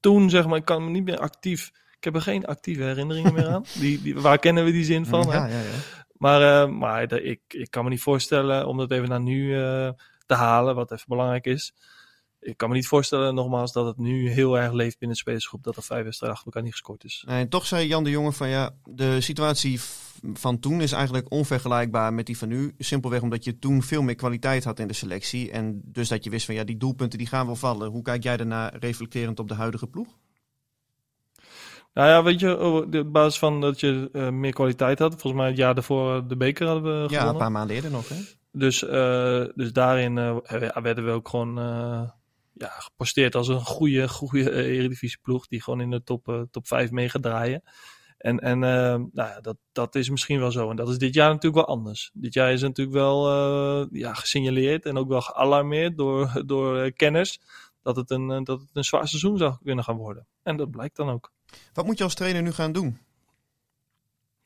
toen, 0.00 0.30
zeg 0.30 0.46
maar, 0.46 0.58
ik 0.58 0.64
kan 0.64 0.84
me 0.84 0.90
niet 0.90 1.04
meer 1.04 1.18
actief 1.18 1.72
ik 2.02 2.12
heb 2.12 2.14
er 2.14 2.32
geen 2.32 2.44
actieve 2.44 2.82
herinneringen 2.82 3.32
meer 3.32 3.48
aan. 3.48 3.64
Die, 3.78 4.02
die, 4.02 4.14
waar 4.14 4.38
kennen 4.38 4.64
we 4.64 4.72
die 4.72 4.84
zin 4.84 5.06
van? 5.06 5.26
Ja, 5.26 5.46
ja, 5.46 5.60
ja. 5.60 5.70
Maar, 6.12 6.68
uh, 6.68 6.74
maar 6.76 7.08
de, 7.08 7.22
ik, 7.22 7.40
ik 7.48 7.70
kan 7.70 7.84
me 7.84 7.90
niet 7.90 8.00
voorstellen 8.00 8.66
om 8.66 8.76
dat 8.76 8.90
even 8.90 9.08
naar 9.08 9.20
nu 9.20 9.58
uh, 9.58 9.90
te 10.26 10.34
halen, 10.34 10.74
wat 10.74 10.92
even 10.92 11.04
belangrijk 11.08 11.46
is. 11.46 11.74
Ik 12.40 12.56
kan 12.56 12.68
me 12.68 12.74
niet 12.74 12.86
voorstellen, 12.86 13.34
nogmaals, 13.34 13.72
dat 13.72 13.86
het 13.86 13.98
nu 13.98 14.30
heel 14.30 14.58
erg 14.58 14.72
leeft 14.72 14.98
binnen 14.98 15.16
de 15.16 15.22
spelersgroep. 15.22 15.62
Dat 15.62 15.76
er 15.76 15.82
vijf 15.82 16.04
wedstrijden 16.04 16.38
achter 16.38 16.52
elkaar 16.52 16.62
niet 16.62 16.78
gescoord 16.78 17.04
is. 17.04 17.24
En 17.26 17.48
toch 17.48 17.66
zei 17.66 17.86
Jan 17.86 18.04
de 18.04 18.10
Jonge 18.10 18.32
van 18.32 18.48
ja, 18.48 18.70
de 18.84 19.20
situatie 19.20 19.80
van 20.32 20.58
toen 20.58 20.80
is 20.80 20.92
eigenlijk 20.92 21.30
onvergelijkbaar 21.30 22.14
met 22.14 22.26
die 22.26 22.38
van 22.38 22.48
nu. 22.48 22.74
Simpelweg 22.78 23.22
omdat 23.22 23.44
je 23.44 23.58
toen 23.58 23.82
veel 23.82 24.02
meer 24.02 24.14
kwaliteit 24.14 24.64
had 24.64 24.78
in 24.78 24.88
de 24.88 24.94
selectie. 24.94 25.50
En 25.50 25.80
dus 25.84 26.08
dat 26.08 26.24
je 26.24 26.30
wist 26.30 26.46
van 26.46 26.54
ja, 26.54 26.64
die 26.64 26.76
doelpunten 26.76 27.18
die 27.18 27.26
gaan 27.26 27.46
wel 27.46 27.56
vallen. 27.56 27.90
Hoe 27.90 28.02
kijk 28.02 28.22
jij 28.22 28.36
daarna 28.36 28.68
reflecterend 28.68 29.38
op 29.38 29.48
de 29.48 29.54
huidige 29.54 29.86
ploeg? 29.86 30.08
Nou 31.94 32.08
ja, 32.08 32.22
weet 32.22 32.40
je, 32.40 32.58
op 32.60 33.12
basis 33.12 33.38
van 33.38 33.60
dat 33.60 33.80
je 33.80 34.08
uh, 34.12 34.28
meer 34.28 34.52
kwaliteit 34.52 34.98
had. 34.98 35.10
Volgens 35.10 35.32
mij 35.32 35.46
het 35.46 35.56
jaar 35.56 35.74
daarvoor 35.74 36.28
de 36.28 36.36
beker 36.36 36.66
hadden 36.66 36.82
we 36.82 36.90
gewonnen. 36.90 37.18
Ja, 37.20 37.28
een 37.28 37.36
paar 37.36 37.52
maanden 37.52 37.76
eerder 37.76 37.90
nog, 37.90 38.08
hè? 38.08 38.16
Dus, 38.52 38.82
uh, 38.82 39.44
dus 39.54 39.72
daarin 39.72 40.16
uh, 40.16 40.36
werden 40.74 41.04
we 41.04 41.10
ook 41.10 41.28
gewoon 41.28 41.54
ja, 42.52 42.68
geposteerd 42.68 43.34
als 43.34 43.48
een 43.48 43.60
goede, 43.60 44.08
goede 44.08 44.52
eredivisieploeg. 44.52 45.46
Die 45.46 45.62
gewoon 45.62 45.80
in 45.80 45.90
de 45.90 46.02
top, 46.02 46.46
top 46.50 46.66
5 46.66 46.90
mee 46.90 47.08
gaat 47.08 47.22
draaien. 47.22 47.62
En, 48.18 48.38
en 48.38 48.58
nou 48.58 49.10
ja, 49.12 49.40
dat, 49.40 49.56
dat 49.72 49.94
is 49.94 50.10
misschien 50.10 50.38
wel 50.38 50.50
zo. 50.50 50.70
En 50.70 50.76
dat 50.76 50.88
is 50.88 50.98
dit 50.98 51.14
jaar 51.14 51.28
natuurlijk 51.28 51.66
wel 51.66 51.76
anders. 51.76 52.10
Dit 52.14 52.34
jaar 52.34 52.52
is 52.52 52.62
natuurlijk 52.62 52.96
wel 52.96 53.28
ja, 53.90 54.14
gesignaleerd 54.14 54.86
en 54.86 54.96
ook 54.96 55.08
wel 55.08 55.20
gealarmeerd 55.20 55.96
door, 55.96 56.42
door 56.46 56.92
kenners. 56.92 57.40
Dat 57.82 57.96
het, 57.96 58.10
een, 58.10 58.44
dat 58.44 58.60
het 58.60 58.70
een 58.72 58.84
zwaar 58.84 59.08
seizoen 59.08 59.38
zou 59.38 59.56
kunnen 59.62 59.84
gaan 59.84 59.96
worden. 59.96 60.26
En 60.42 60.56
dat 60.56 60.70
blijkt 60.70 60.96
dan 60.96 61.10
ook. 61.10 61.32
Wat 61.72 61.86
moet 61.86 61.98
je 61.98 62.04
als 62.04 62.14
trainer 62.14 62.42
nu 62.42 62.52
gaan 62.52 62.72
doen? 62.72 62.98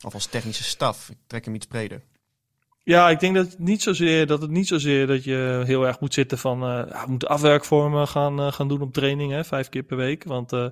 Of 0.05 0.13
als 0.13 0.25
technische 0.25 0.63
staf? 0.63 1.09
Ik 1.09 1.17
trek 1.27 1.45
hem 1.45 1.55
iets 1.55 1.65
breder. 1.65 2.01
Ja, 2.83 3.09
ik 3.09 3.19
denk 3.19 3.35
dat 3.35 3.45
het 3.45 3.59
niet 3.59 3.81
zozeer 3.81 4.27
dat 4.27 4.41
het 4.41 4.49
niet 4.49 4.67
zozeer 4.67 5.07
dat 5.07 5.23
je 5.23 5.63
heel 5.65 5.87
erg 5.87 5.99
moet 5.99 6.13
zitten 6.13 6.37
van 6.37 6.59
ja, 6.59 6.85
we 6.85 7.09
moeten 7.09 7.27
afwerkvormen 7.27 8.07
gaan, 8.07 8.39
uh, 8.39 8.51
gaan 8.51 8.67
doen 8.67 8.81
op 8.81 8.93
training, 8.93 9.31
hè, 9.31 9.43
vijf 9.43 9.69
keer 9.69 9.83
per 9.83 9.97
week. 9.97 10.23
Want 10.23 10.53
uh, 10.53 10.67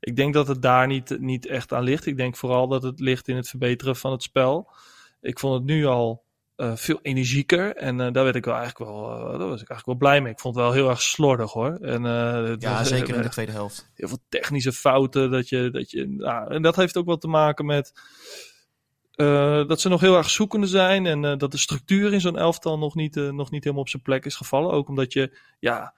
ik 0.00 0.16
denk 0.16 0.34
dat 0.34 0.48
het 0.48 0.62
daar 0.62 0.86
niet, 0.86 1.20
niet 1.20 1.46
echt 1.46 1.72
aan 1.72 1.82
ligt. 1.82 2.06
Ik 2.06 2.16
denk 2.16 2.36
vooral 2.36 2.68
dat 2.68 2.82
het 2.82 3.00
ligt 3.00 3.28
in 3.28 3.36
het 3.36 3.48
verbeteren 3.48 3.96
van 3.96 4.12
het 4.12 4.22
spel. 4.22 4.72
Ik 5.20 5.38
vond 5.38 5.54
het 5.54 5.64
nu 5.64 5.86
al 5.86 6.24
uh, 6.60 6.76
veel 6.76 6.98
energieker. 7.02 7.76
En 7.76 7.98
uh, 7.98 8.12
daar 8.12 8.24
werd 8.24 8.36
ik 8.36 8.44
wel 8.44 8.54
eigenlijk 8.54 8.90
wel, 8.90 9.10
uh, 9.10 9.38
daar 9.38 9.48
was 9.48 9.62
ik 9.62 9.68
eigenlijk 9.68 9.86
wel 9.86 9.96
blij 9.96 10.20
mee. 10.20 10.32
Ik 10.32 10.40
vond 10.40 10.54
het 10.54 10.64
wel 10.64 10.72
heel 10.72 10.88
erg 10.88 11.02
slordig 11.02 11.52
hoor. 11.52 11.78
En, 11.80 12.02
ja, 12.58 12.78
was, 12.78 12.88
zeker 12.88 13.14
in 13.14 13.22
de 13.22 13.28
tweede 13.28 13.52
helft. 13.52 13.90
Heel 13.94 14.08
veel 14.08 14.22
technische 14.28 14.72
fouten. 14.72 15.30
Dat 15.30 15.48
je, 15.48 15.70
dat 15.70 15.90
je, 15.90 16.06
nou, 16.08 16.54
en 16.54 16.62
dat 16.62 16.76
heeft 16.76 16.96
ook 16.96 17.06
wel 17.06 17.18
te 17.18 17.28
maken 17.28 17.66
met 17.66 17.92
dat 19.66 19.80
ze 19.80 19.88
nog 19.88 20.00
heel 20.00 20.16
erg 20.16 20.30
zoekende 20.30 20.66
zijn. 20.66 21.06
En 21.06 21.38
dat 21.38 21.50
de 21.50 21.58
structuur 21.58 22.12
in 22.12 22.20
zo'n 22.20 22.38
elftal 22.38 22.78
nog 22.78 22.94
niet, 22.94 23.14
nog 23.14 23.50
niet 23.50 23.64
helemaal 23.64 23.84
op 23.84 23.88
zijn 23.88 24.02
plek 24.02 24.24
is 24.24 24.36
gevallen. 24.36 24.70
Ook 24.70 24.88
omdat 24.88 25.12
je, 25.12 25.38
ja, 25.58 25.94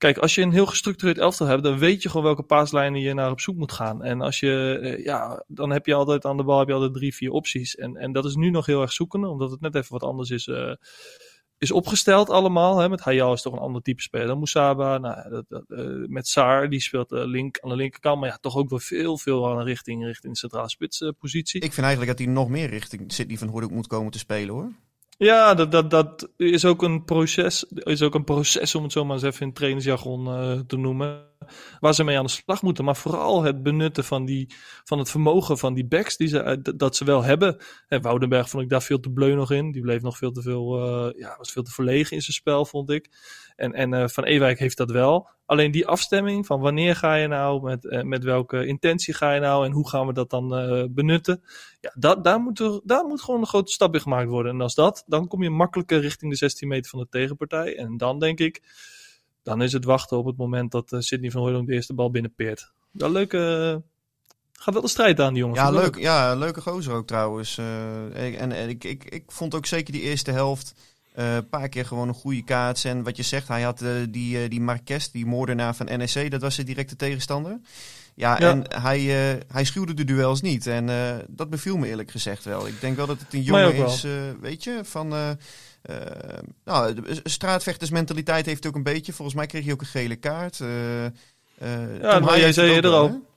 Kijk, 0.00 0.18
als 0.18 0.34
je 0.34 0.42
een 0.42 0.52
heel 0.52 0.66
gestructureerd 0.66 1.18
elftal 1.18 1.46
hebt, 1.46 1.62
dan 1.62 1.78
weet 1.78 2.02
je 2.02 2.08
gewoon 2.08 2.24
welke 2.24 2.42
paaslijnen 2.42 3.00
je 3.00 3.14
naar 3.14 3.30
op 3.30 3.40
zoek 3.40 3.56
moet 3.56 3.72
gaan. 3.72 4.02
En 4.02 4.20
als 4.20 4.40
je, 4.40 4.78
eh, 4.82 5.04
ja, 5.04 5.44
dan 5.46 5.70
heb 5.70 5.86
je 5.86 5.94
altijd 5.94 6.24
aan 6.24 6.36
de 6.36 6.44
bal 6.44 6.58
heb 6.58 6.68
je 6.68 6.74
altijd 6.74 6.94
drie, 6.94 7.14
vier 7.14 7.30
opties. 7.30 7.76
En, 7.76 7.96
en 7.96 8.12
dat 8.12 8.24
is 8.24 8.34
nu 8.34 8.50
nog 8.50 8.66
heel 8.66 8.80
erg 8.80 8.92
zoekende, 8.92 9.28
omdat 9.28 9.50
het 9.50 9.60
net 9.60 9.74
even 9.74 9.92
wat 9.92 10.02
anders 10.02 10.30
is 10.30 10.46
uh, 10.46 10.74
is 11.58 11.70
opgesteld 11.70 12.30
allemaal. 12.30 12.78
Hè, 12.78 12.88
met 12.88 13.00
Hayal 13.00 13.32
is 13.32 13.42
toch 13.42 13.52
een 13.52 13.58
ander 13.58 13.82
type 13.82 14.02
speler. 14.02 14.38
Musaba, 14.38 14.98
nou, 14.98 15.44
dat, 15.48 15.64
uh, 15.68 16.08
met 16.08 16.28
Saar, 16.28 16.70
die 16.70 16.80
speelt 16.80 17.10
link, 17.10 17.58
aan 17.58 17.70
de 17.70 17.76
linkerkant. 17.76 18.20
Maar 18.20 18.28
ja, 18.28 18.38
toch 18.40 18.56
ook 18.56 18.68
wel 18.68 18.78
veel, 18.78 19.18
veel 19.18 19.50
aan 19.50 19.64
richting, 19.64 20.04
richting 20.04 20.32
de 20.32 20.38
centrale 20.38 20.68
spitspositie. 20.68 21.60
Ik 21.60 21.72
vind 21.72 21.86
eigenlijk 21.86 22.18
dat 22.18 22.26
hij 22.26 22.34
nog 22.34 22.48
meer 22.48 22.68
richting 22.68 23.12
Sidney 23.12 23.36
van 23.36 23.48
Hoornik 23.48 23.70
moet 23.70 23.86
komen 23.86 24.12
te 24.12 24.18
spelen 24.18 24.54
hoor. 24.54 24.72
Ja, 25.22 25.54
dat, 25.54 25.72
dat, 25.72 25.90
dat 25.90 26.28
is 26.36 26.64
ook 26.64 26.82
een 26.82 27.04
proces. 27.04 27.64
Is 27.64 28.02
ook 28.02 28.14
een 28.14 28.24
proces 28.24 28.74
om 28.74 28.82
het 28.82 28.92
zo 28.92 29.04
maar 29.04 29.14
eens 29.14 29.24
even 29.24 29.46
in 29.46 29.52
trainersjargon 29.52 30.26
uh, 30.26 30.60
te 30.60 30.76
noemen. 30.76 31.29
Waar 31.80 31.94
ze 31.94 32.04
mee 32.04 32.18
aan 32.18 32.24
de 32.24 32.30
slag 32.30 32.62
moeten. 32.62 32.84
Maar 32.84 32.96
vooral 32.96 33.42
het 33.42 33.62
benutten 33.62 34.04
van, 34.04 34.24
die, 34.24 34.54
van 34.84 34.98
het 34.98 35.10
vermogen 35.10 35.58
van 35.58 35.74
die 35.74 35.86
backs 35.86 36.16
die 36.16 36.28
ze, 36.28 36.72
dat 36.76 36.96
ze 36.96 37.04
wel 37.04 37.22
hebben. 37.22 37.56
En 37.88 38.02
Woudenberg 38.02 38.48
vond 38.48 38.62
ik 38.62 38.68
daar 38.68 38.82
veel 38.82 39.00
te 39.00 39.10
bleu 39.10 39.34
nog 39.34 39.50
in. 39.50 39.72
Die 39.72 39.82
bleef 39.82 40.02
nog 40.02 40.16
veel 40.16 40.32
te 40.32 40.42
veel, 40.42 40.78
uh, 40.78 41.20
ja, 41.20 41.34
was 41.38 41.52
veel 41.52 41.62
te 41.62 41.72
verlegen 41.72 42.16
in 42.16 42.22
zijn 42.22 42.36
spel, 42.36 42.64
vond 42.64 42.90
ik. 42.90 43.08
En, 43.56 43.72
en 43.72 43.92
uh, 43.92 44.08
Van 44.08 44.24
Ewijk 44.24 44.58
heeft 44.58 44.76
dat 44.76 44.90
wel. 44.90 45.28
Alleen 45.46 45.70
die 45.70 45.86
afstemming 45.86 46.46
van 46.46 46.60
wanneer 46.60 46.96
ga 46.96 47.14
je 47.14 47.26
nou, 47.26 47.62
met, 47.62 48.04
met 48.04 48.24
welke 48.24 48.66
intentie 48.66 49.14
ga 49.14 49.32
je 49.32 49.40
nou 49.40 49.64
en 49.64 49.72
hoe 49.72 49.88
gaan 49.88 50.06
we 50.06 50.12
dat 50.12 50.30
dan 50.30 50.48
benutten. 50.94 51.42
Ja, 51.80 51.92
dat, 51.98 52.24
daar, 52.24 52.40
moet 52.40 52.58
er, 52.58 52.80
daar 52.84 53.04
moet 53.04 53.22
gewoon 53.22 53.40
een 53.40 53.46
grote 53.46 53.72
stap 53.72 53.94
in 53.94 54.00
gemaakt 54.00 54.28
worden. 54.28 54.52
En 54.52 54.60
als 54.60 54.74
dat, 54.74 55.04
dan 55.06 55.28
kom 55.28 55.42
je 55.42 55.50
makkelijker 55.50 56.00
richting 56.00 56.30
de 56.30 56.36
16 56.36 56.68
meter 56.68 56.90
van 56.90 57.00
de 57.00 57.06
tegenpartij. 57.10 57.76
En 57.76 57.96
dan 57.96 58.18
denk 58.18 58.38
ik, 58.38 58.62
dan 59.42 59.62
is 59.62 59.72
het 59.72 59.84
wachten 59.84 60.18
op 60.18 60.26
het 60.26 60.36
moment 60.36 60.70
dat 60.70 60.92
uh, 60.92 61.00
Sidney 61.00 61.30
van 61.30 61.40
Hooydonk 61.40 61.66
de 61.66 61.74
eerste 61.74 61.94
bal 61.94 62.10
binnenpeert. 62.10 62.72
Wel 62.90 63.10
leuke, 63.10 63.82
gaat 64.52 64.74
wel 64.74 64.82
de 64.82 64.88
strijd 64.88 65.20
aan 65.20 65.32
die 65.32 65.42
jongens. 65.42 65.60
Ja, 65.60 65.70
leuk, 65.70 65.96
ja 65.96 66.34
leuke 66.34 66.60
gozer 66.60 66.94
ook 66.94 67.06
trouwens. 67.06 67.56
Uh, 67.56 68.40
en, 68.40 68.52
en 68.52 68.68
ik, 68.68 68.84
ik, 68.84 69.04
ik 69.04 69.24
vond 69.26 69.54
ook 69.54 69.66
zeker 69.66 69.92
die 69.92 70.02
eerste 70.02 70.30
helft 70.30 70.74
een 71.14 71.24
uh, 71.24 71.38
paar 71.50 71.68
keer 71.68 71.86
gewoon 71.86 72.08
een 72.08 72.14
goede 72.14 72.44
kaats. 72.44 72.84
En 72.84 73.02
wat 73.02 73.16
je 73.16 73.22
zegt, 73.22 73.48
hij 73.48 73.62
had 73.62 73.82
uh, 73.82 73.90
die, 74.08 74.42
uh, 74.42 74.50
die 74.50 74.60
Marques, 74.60 75.10
die 75.10 75.26
moordenaar 75.26 75.74
van 75.74 75.86
NEC, 75.86 76.30
dat 76.30 76.40
was 76.40 76.56
de 76.56 76.62
directe 76.62 76.96
tegenstander. 76.96 77.60
Ja, 78.20 78.36
ja. 78.38 78.50
en 78.50 78.64
hij, 78.82 79.00
hij 79.52 79.64
schuwde 79.64 79.94
de 79.94 80.04
duels 80.04 80.40
niet. 80.40 80.66
En 80.66 80.86
dat 81.28 81.50
beviel 81.50 81.76
me 81.76 81.86
eerlijk 81.86 82.10
gezegd 82.10 82.44
wel. 82.44 82.66
Ik 82.66 82.80
denk 82.80 82.96
wel 82.96 83.06
dat 83.06 83.20
het 83.20 83.34
een 83.34 83.42
jongen 83.42 83.74
is, 83.74 84.06
weet 84.40 84.64
je, 84.64 84.80
van... 84.82 85.08
nou, 86.64 86.94
de 86.94 87.20
straatvechtersmentaliteit 87.24 88.46
heeft 88.46 88.66
ook 88.66 88.74
een 88.74 88.82
beetje. 88.82 89.12
Volgens 89.12 89.36
mij 89.36 89.46
kreeg 89.46 89.64
hij 89.64 89.72
ook 89.72 89.80
een 89.80 89.86
gele 89.86 90.16
kaart. 90.16 90.60
ja, 92.00 92.18
maar 92.18 92.38
jij 92.38 92.52
zei 92.52 92.72
eerder 92.72 92.92
al. 92.92 93.28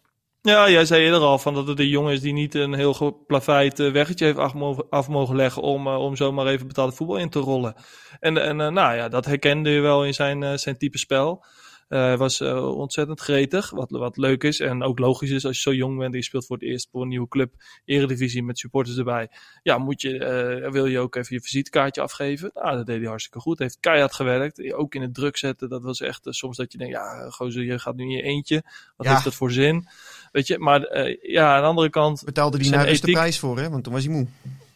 Ja, 0.45 0.69
jij 0.69 0.85
zei 0.85 1.03
eerder 1.03 1.19
al 1.19 1.39
van 1.39 1.53
dat 1.53 1.67
het 1.67 1.79
een 1.79 1.87
jongen 1.87 2.13
is 2.13 2.21
die 2.21 2.33
niet 2.33 2.55
een 2.55 2.73
heel 2.73 2.93
geplaveid 2.93 3.77
weggetje 3.77 4.25
heeft 4.25 4.37
af 4.37 4.53
mogen, 4.53 4.85
af 4.89 5.07
mogen 5.07 5.35
leggen 5.35 5.61
om, 5.61 5.87
uh, 5.87 5.99
om 5.99 6.15
zomaar 6.15 6.47
even 6.47 6.67
betaalde 6.67 6.95
voetbal 6.95 7.17
in 7.17 7.29
te 7.29 7.39
rollen. 7.39 7.75
En, 8.19 8.37
en 8.37 8.59
uh, 8.59 8.67
nou 8.67 8.95
ja, 8.95 9.09
dat 9.09 9.25
herkende 9.25 9.69
je 9.69 9.79
wel 9.79 10.05
in 10.05 10.13
zijn, 10.13 10.41
uh, 10.41 10.53
zijn 10.53 10.77
type 10.77 10.97
spel. 10.97 11.45
Hij 11.87 12.17
was 12.17 12.41
ontzettend 12.41 13.19
gretig, 13.19 13.69
wat, 13.69 13.91
wat 13.91 14.17
leuk 14.17 14.43
is 14.43 14.59
en 14.59 14.83
ook 14.83 14.99
logisch 14.99 15.29
is 15.29 15.45
als 15.45 15.55
je 15.55 15.61
zo 15.61 15.73
jong 15.73 15.97
bent 15.97 16.11
en 16.11 16.17
je 16.17 16.23
speelt 16.23 16.45
voor 16.45 16.57
het 16.57 16.65
eerst 16.65 16.87
voor 16.91 17.01
een 17.01 17.07
nieuwe 17.07 17.27
club, 17.27 17.53
eredivisie 17.85 18.43
met 18.43 18.59
supporters 18.59 18.97
erbij. 18.97 19.29
Ja, 19.63 19.77
moet 19.77 20.01
je, 20.01 20.69
wil 20.71 20.85
je 20.85 20.99
ook 20.99 21.15
even 21.15 21.35
je 21.35 21.41
visitekaartje 21.41 22.01
afgeven. 22.01 22.51
Nou, 22.53 22.75
dat 22.75 22.85
deed 22.85 22.99
hij 22.99 23.07
hartstikke 23.07 23.39
goed. 23.39 23.59
Heeft 23.59 23.77
keihard 23.79 24.13
gewerkt, 24.13 24.73
ook 24.73 24.95
in 24.95 25.01
het 25.01 25.13
druk 25.13 25.37
zetten. 25.37 25.69
Dat 25.69 25.83
was 25.83 26.01
echt 26.01 26.21
soms 26.29 26.57
dat 26.57 26.71
je 26.71 26.77
denkt, 26.77 26.93
ja, 26.93 27.29
gozer, 27.29 27.63
je 27.63 27.79
gaat 27.79 27.95
nu 27.95 28.03
in 28.03 28.09
je 28.09 28.21
eentje. 28.21 28.63
Wat 28.95 29.05
ja. 29.05 29.11
heeft 29.11 29.23
dat 29.23 29.35
voor 29.35 29.51
zin? 29.51 29.87
Weet 30.31 30.47
je, 30.47 30.59
maar 30.59 31.07
uh, 31.07 31.17
ja, 31.21 31.55
aan 31.55 31.61
de 31.61 31.67
andere 31.67 31.89
kant... 31.89 32.21
Betaalde 32.25 32.57
die 32.57 32.71
daar 32.71 32.85
dus 32.85 33.01
de 33.01 33.11
prijs 33.11 33.39
voor, 33.39 33.59
hè? 33.59 33.69
Want 33.69 33.83
toen 33.83 33.93
was 33.93 34.03
hij 34.03 34.13
moe. 34.13 34.27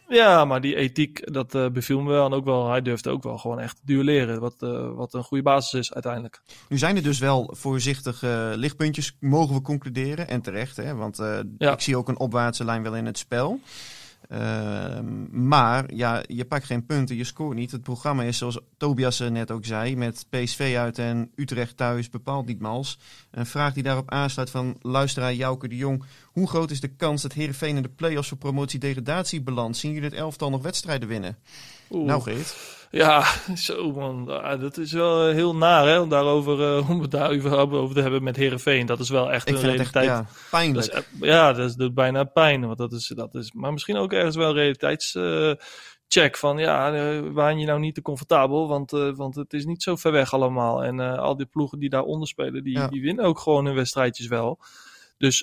Ja, 0.08 0.44
maar 0.44 0.60
die 0.60 0.76
ethiek, 0.76 1.32
dat 1.32 1.54
uh, 1.54 1.68
beviel 1.68 2.00
me 2.00 2.10
wel. 2.10 2.26
En 2.26 2.32
ook 2.32 2.44
wel, 2.44 2.70
hij 2.70 2.82
durfde 2.82 3.10
ook 3.10 3.22
wel 3.22 3.38
gewoon 3.38 3.60
echt 3.60 3.80
duelleren. 3.84 4.40
Wat, 4.40 4.54
uh, 4.60 4.90
wat 4.94 5.14
een 5.14 5.22
goede 5.22 5.42
basis 5.42 5.80
is 5.80 5.94
uiteindelijk. 5.94 6.42
Nu 6.68 6.78
zijn 6.78 6.96
er 6.96 7.02
dus 7.02 7.18
wel 7.18 7.54
voorzichtige 7.56 8.52
lichtpuntjes, 8.56 9.16
mogen 9.20 9.54
we 9.54 9.62
concluderen. 9.62 10.28
En 10.28 10.40
terecht, 10.40 10.76
hè? 10.76 10.94
Want 10.94 11.16
ja. 11.58 11.72
ik 11.72 11.80
zie 11.80 11.96
ook 11.96 12.08
een 12.08 12.18
opwaartse 12.18 12.64
lijn 12.64 12.82
wel 12.82 12.96
in 12.96 13.06
het 13.06 13.18
spel. 13.18 13.60
Uh, 14.32 15.00
maar 15.30 15.94
ja, 15.94 16.22
je 16.26 16.44
pakt 16.44 16.64
geen 16.64 16.86
punten, 16.86 17.16
je 17.16 17.24
scoort 17.24 17.56
niet. 17.56 17.70
Het 17.70 17.82
programma 17.82 18.22
is 18.22 18.38
zoals 18.38 18.60
Tobias 18.76 19.18
net 19.18 19.50
ook 19.50 19.64
zei, 19.64 19.96
met 19.96 20.26
PSV 20.30 20.74
uit 20.78 20.98
en 20.98 21.30
Utrecht 21.34 21.76
thuis 21.76 22.10
bepaalt 22.10 22.46
niet 22.46 22.60
mals. 22.60 22.98
Een 23.30 23.46
vraag 23.46 23.72
die 23.72 23.82
daarop 23.82 24.10
aansluit 24.10 24.50
van 24.50 24.76
luisteraar 24.80 25.34
Jouke 25.34 25.68
de 25.68 25.76
Jong. 25.76 26.04
Hoe 26.24 26.48
groot 26.48 26.70
is 26.70 26.80
de 26.80 26.88
kans 26.88 27.22
dat 27.22 27.32
Heerenveen 27.32 27.76
in 27.76 27.82
de 27.82 27.88
play-offs 27.88 28.28
voor 28.28 28.38
promotie-degradatie 28.38 29.42
belandt? 29.42 29.76
Zien 29.76 29.92
jullie 29.92 30.08
het 30.08 30.18
elftal 30.18 30.50
nog 30.50 30.62
wedstrijden 30.62 31.08
winnen? 31.08 31.38
Oeh. 31.90 32.06
Nou 32.06 32.22
Geert. 32.22 32.77
Ja, 32.90 33.24
zo 33.54 33.92
man. 33.92 34.24
Dat 34.60 34.76
is 34.76 34.92
wel 34.92 35.26
heel 35.26 35.56
naar 35.56 35.86
hè, 35.86 36.00
om, 36.00 36.08
daarover, 36.08 36.76
uh, 36.76 36.90
om 36.90 37.00
het 37.00 37.10
daar 37.10 37.34
überhaupt 37.34 37.72
over 37.72 37.94
te 37.94 38.00
hebben 38.00 38.22
met 38.22 38.36
Herenveen. 38.36 38.86
Dat 38.86 38.98
is 38.98 39.10
wel 39.10 39.32
echt 39.32 39.48
ik 39.48 39.54
een 39.54 39.60
realiteit. 39.60 40.08
Echt, 40.08 40.16
ja, 40.18 40.26
pijnlijk. 40.50 40.92
Dat 40.92 41.04
is, 41.20 41.28
ja, 41.28 41.52
dat 41.52 41.76
doet 41.76 41.94
bijna 41.94 42.24
pijn. 42.24 42.66
Want 42.66 42.78
dat 42.78 42.92
is, 42.92 43.12
dat 43.14 43.34
is, 43.34 43.52
maar 43.52 43.72
misschien 43.72 43.96
ook 43.96 44.12
ergens 44.12 44.36
wel 44.36 44.54
realiteitscheck. 44.54 46.34
Uh, 46.34 46.40
van 46.40 46.58
ja, 46.58 46.94
uh, 46.94 47.32
waan 47.32 47.58
je 47.58 47.66
nou 47.66 47.80
niet 47.80 47.94
te 47.94 48.02
comfortabel? 48.02 48.68
Want, 48.68 48.92
uh, 48.92 49.16
want 49.16 49.34
het 49.34 49.52
is 49.52 49.64
niet 49.64 49.82
zo 49.82 49.96
ver 49.96 50.12
weg 50.12 50.34
allemaal. 50.34 50.84
En 50.84 51.00
al 51.00 51.36
die 51.36 51.46
ploegen 51.46 51.78
die 51.78 51.90
daaronder 51.90 52.28
spelen, 52.28 52.62
die, 52.62 52.78
ja. 52.78 52.88
die 52.88 53.02
winnen 53.02 53.24
ook 53.24 53.38
gewoon 53.38 53.64
hun 53.64 53.74
wedstrijdjes 53.74 54.26
wel. 54.26 54.58
Dus 55.18 55.42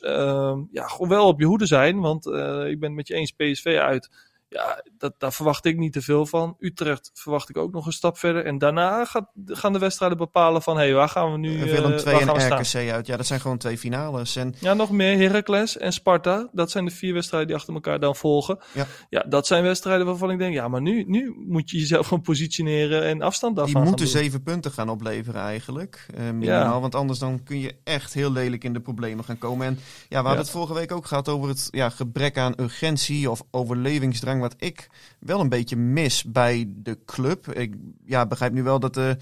ja, 0.71 0.87
gewoon 0.87 1.09
wel 1.09 1.27
op 1.27 1.39
je 1.39 1.45
hoede 1.45 1.65
zijn. 1.65 1.99
Want 1.99 2.25
ik 2.25 2.79
ben 2.79 2.89
het 2.89 2.93
met 2.93 3.07
je 3.07 3.13
eens, 3.13 3.31
PSV 3.31 3.77
uit 3.81 4.09
ja, 4.55 4.83
dat, 4.97 5.13
daar 5.17 5.33
verwacht 5.33 5.65
ik 5.65 5.77
niet 5.77 5.93
te 5.93 6.01
veel 6.01 6.25
van. 6.25 6.55
Utrecht 6.59 7.11
verwacht 7.13 7.49
ik 7.49 7.57
ook 7.57 7.71
nog 7.71 7.85
een 7.85 7.91
stap 7.91 8.17
verder. 8.17 8.45
En 8.45 8.57
daarna 8.57 9.05
gaat, 9.05 9.29
gaan 9.45 9.73
de 9.73 9.79
wedstrijden 9.79 10.17
bepalen 10.17 10.61
van... 10.61 10.77
hé, 10.77 10.83
hey, 10.83 10.93
waar 10.93 11.09
gaan 11.09 11.31
we 11.31 11.37
nu 11.37 11.57
uh, 11.57 11.63
Willem 11.63 11.97
2 11.97 12.19
en 12.19 12.57
RKC 12.59 12.91
uit. 12.91 13.07
Ja, 13.07 13.17
dat 13.17 13.25
zijn 13.25 13.39
gewoon 13.39 13.57
twee 13.57 13.77
finales. 13.77 14.35
En... 14.35 14.55
Ja, 14.59 14.73
nog 14.73 14.91
meer. 14.91 15.17
Heracles 15.17 15.77
en 15.77 15.93
Sparta. 15.93 16.49
Dat 16.51 16.71
zijn 16.71 16.85
de 16.85 16.91
vier 16.91 17.13
wedstrijden 17.13 17.47
die 17.47 17.57
achter 17.57 17.73
elkaar 17.73 17.99
dan 17.99 18.15
volgen. 18.15 18.59
Ja, 18.73 18.85
ja 19.09 19.25
dat 19.29 19.47
zijn 19.47 19.63
wedstrijden 19.63 20.05
waarvan 20.05 20.31
ik 20.31 20.37
denk... 20.37 20.53
ja, 20.53 20.67
maar 20.67 20.81
nu, 20.81 21.03
nu 21.07 21.35
moet 21.47 21.69
je 21.69 21.77
jezelf 21.77 22.07
gewoon 22.07 22.23
positioneren 22.23 23.03
en 23.03 23.21
afstand 23.21 23.55
daarvan 23.55 23.81
Die 23.81 23.89
moeten 23.89 24.07
zeven 24.07 24.43
punten 24.43 24.71
gaan 24.71 24.89
opleveren 24.89 25.41
eigenlijk. 25.41 26.07
Uh, 26.17 26.23
minimaal, 26.23 26.73
ja. 26.73 26.79
Want 26.79 26.95
anders 26.95 27.19
dan 27.19 27.43
kun 27.43 27.59
je 27.59 27.75
echt 27.83 28.13
heel 28.13 28.31
lelijk 28.31 28.63
in 28.63 28.73
de 28.73 28.81
problemen 28.81 29.25
gaan 29.25 29.37
komen. 29.37 29.67
En 29.67 29.73
ja, 29.73 29.79
we 30.09 30.15
hadden 30.15 30.33
ja. 30.33 30.39
het 30.39 30.49
vorige 30.49 30.73
week 30.73 30.91
ook 30.91 31.05
gehad 31.05 31.29
over 31.29 31.49
het 31.49 31.67
ja, 31.71 31.89
gebrek 31.89 32.37
aan 32.37 32.53
urgentie... 32.57 33.29
of 33.29 33.43
overlevingsdrang 33.51 34.41
wat 34.47 34.55
ik 34.57 34.89
wel 35.19 35.39
een 35.39 35.49
beetje 35.49 35.75
mis 35.75 36.23
bij 36.23 36.65
de 36.69 36.97
club. 37.05 37.51
Ik 37.53 37.73
ja, 38.05 38.25
begrijp 38.25 38.53
nu 38.53 38.63
wel 38.63 38.79
dat 38.79 38.93
de 38.93 39.17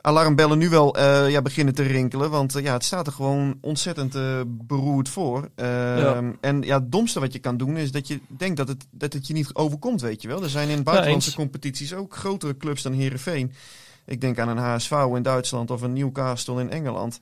alarmbellen 0.00 0.58
nu 0.58 0.68
wel 0.68 0.98
uh, 0.98 1.30
ja, 1.30 1.42
beginnen 1.42 1.74
te 1.74 1.82
rinkelen. 1.82 2.30
Want 2.30 2.56
uh, 2.56 2.62
ja, 2.62 2.72
het 2.72 2.84
staat 2.84 3.06
er 3.06 3.12
gewoon 3.12 3.58
ontzettend 3.60 4.14
uh, 4.14 4.40
beroerd 4.46 5.08
voor. 5.08 5.48
Ja. 5.56 6.22
En 6.40 6.62
ja, 6.62 6.78
het 6.78 6.92
domste 6.92 7.20
wat 7.20 7.32
je 7.32 7.38
kan 7.38 7.56
doen 7.56 7.76
is 7.76 7.92
dat 7.92 8.08
je 8.08 8.20
denkt 8.26 8.56
dat 8.56 8.68
het, 8.68 8.86
dat 8.90 9.12
het 9.12 9.26
je 9.26 9.32
niet 9.32 9.54
overkomt, 9.54 10.00
weet 10.00 10.22
je 10.22 10.28
wel. 10.28 10.42
Er 10.42 10.50
zijn 10.50 10.68
in 10.68 10.82
buitenlandse 10.82 11.30
ja, 11.30 11.36
competities 11.36 11.94
ook 11.94 12.16
grotere 12.16 12.56
clubs 12.56 12.82
dan 12.82 12.92
Herenveen. 12.92 13.52
Ik 14.06 14.20
denk 14.20 14.38
aan 14.38 14.48
een 14.48 14.56
HSV 14.56 14.92
in 15.14 15.22
Duitsland 15.22 15.70
of 15.70 15.82
een 15.82 15.92
Newcastle 15.92 16.60
in 16.60 16.70
Engeland. 16.70 17.20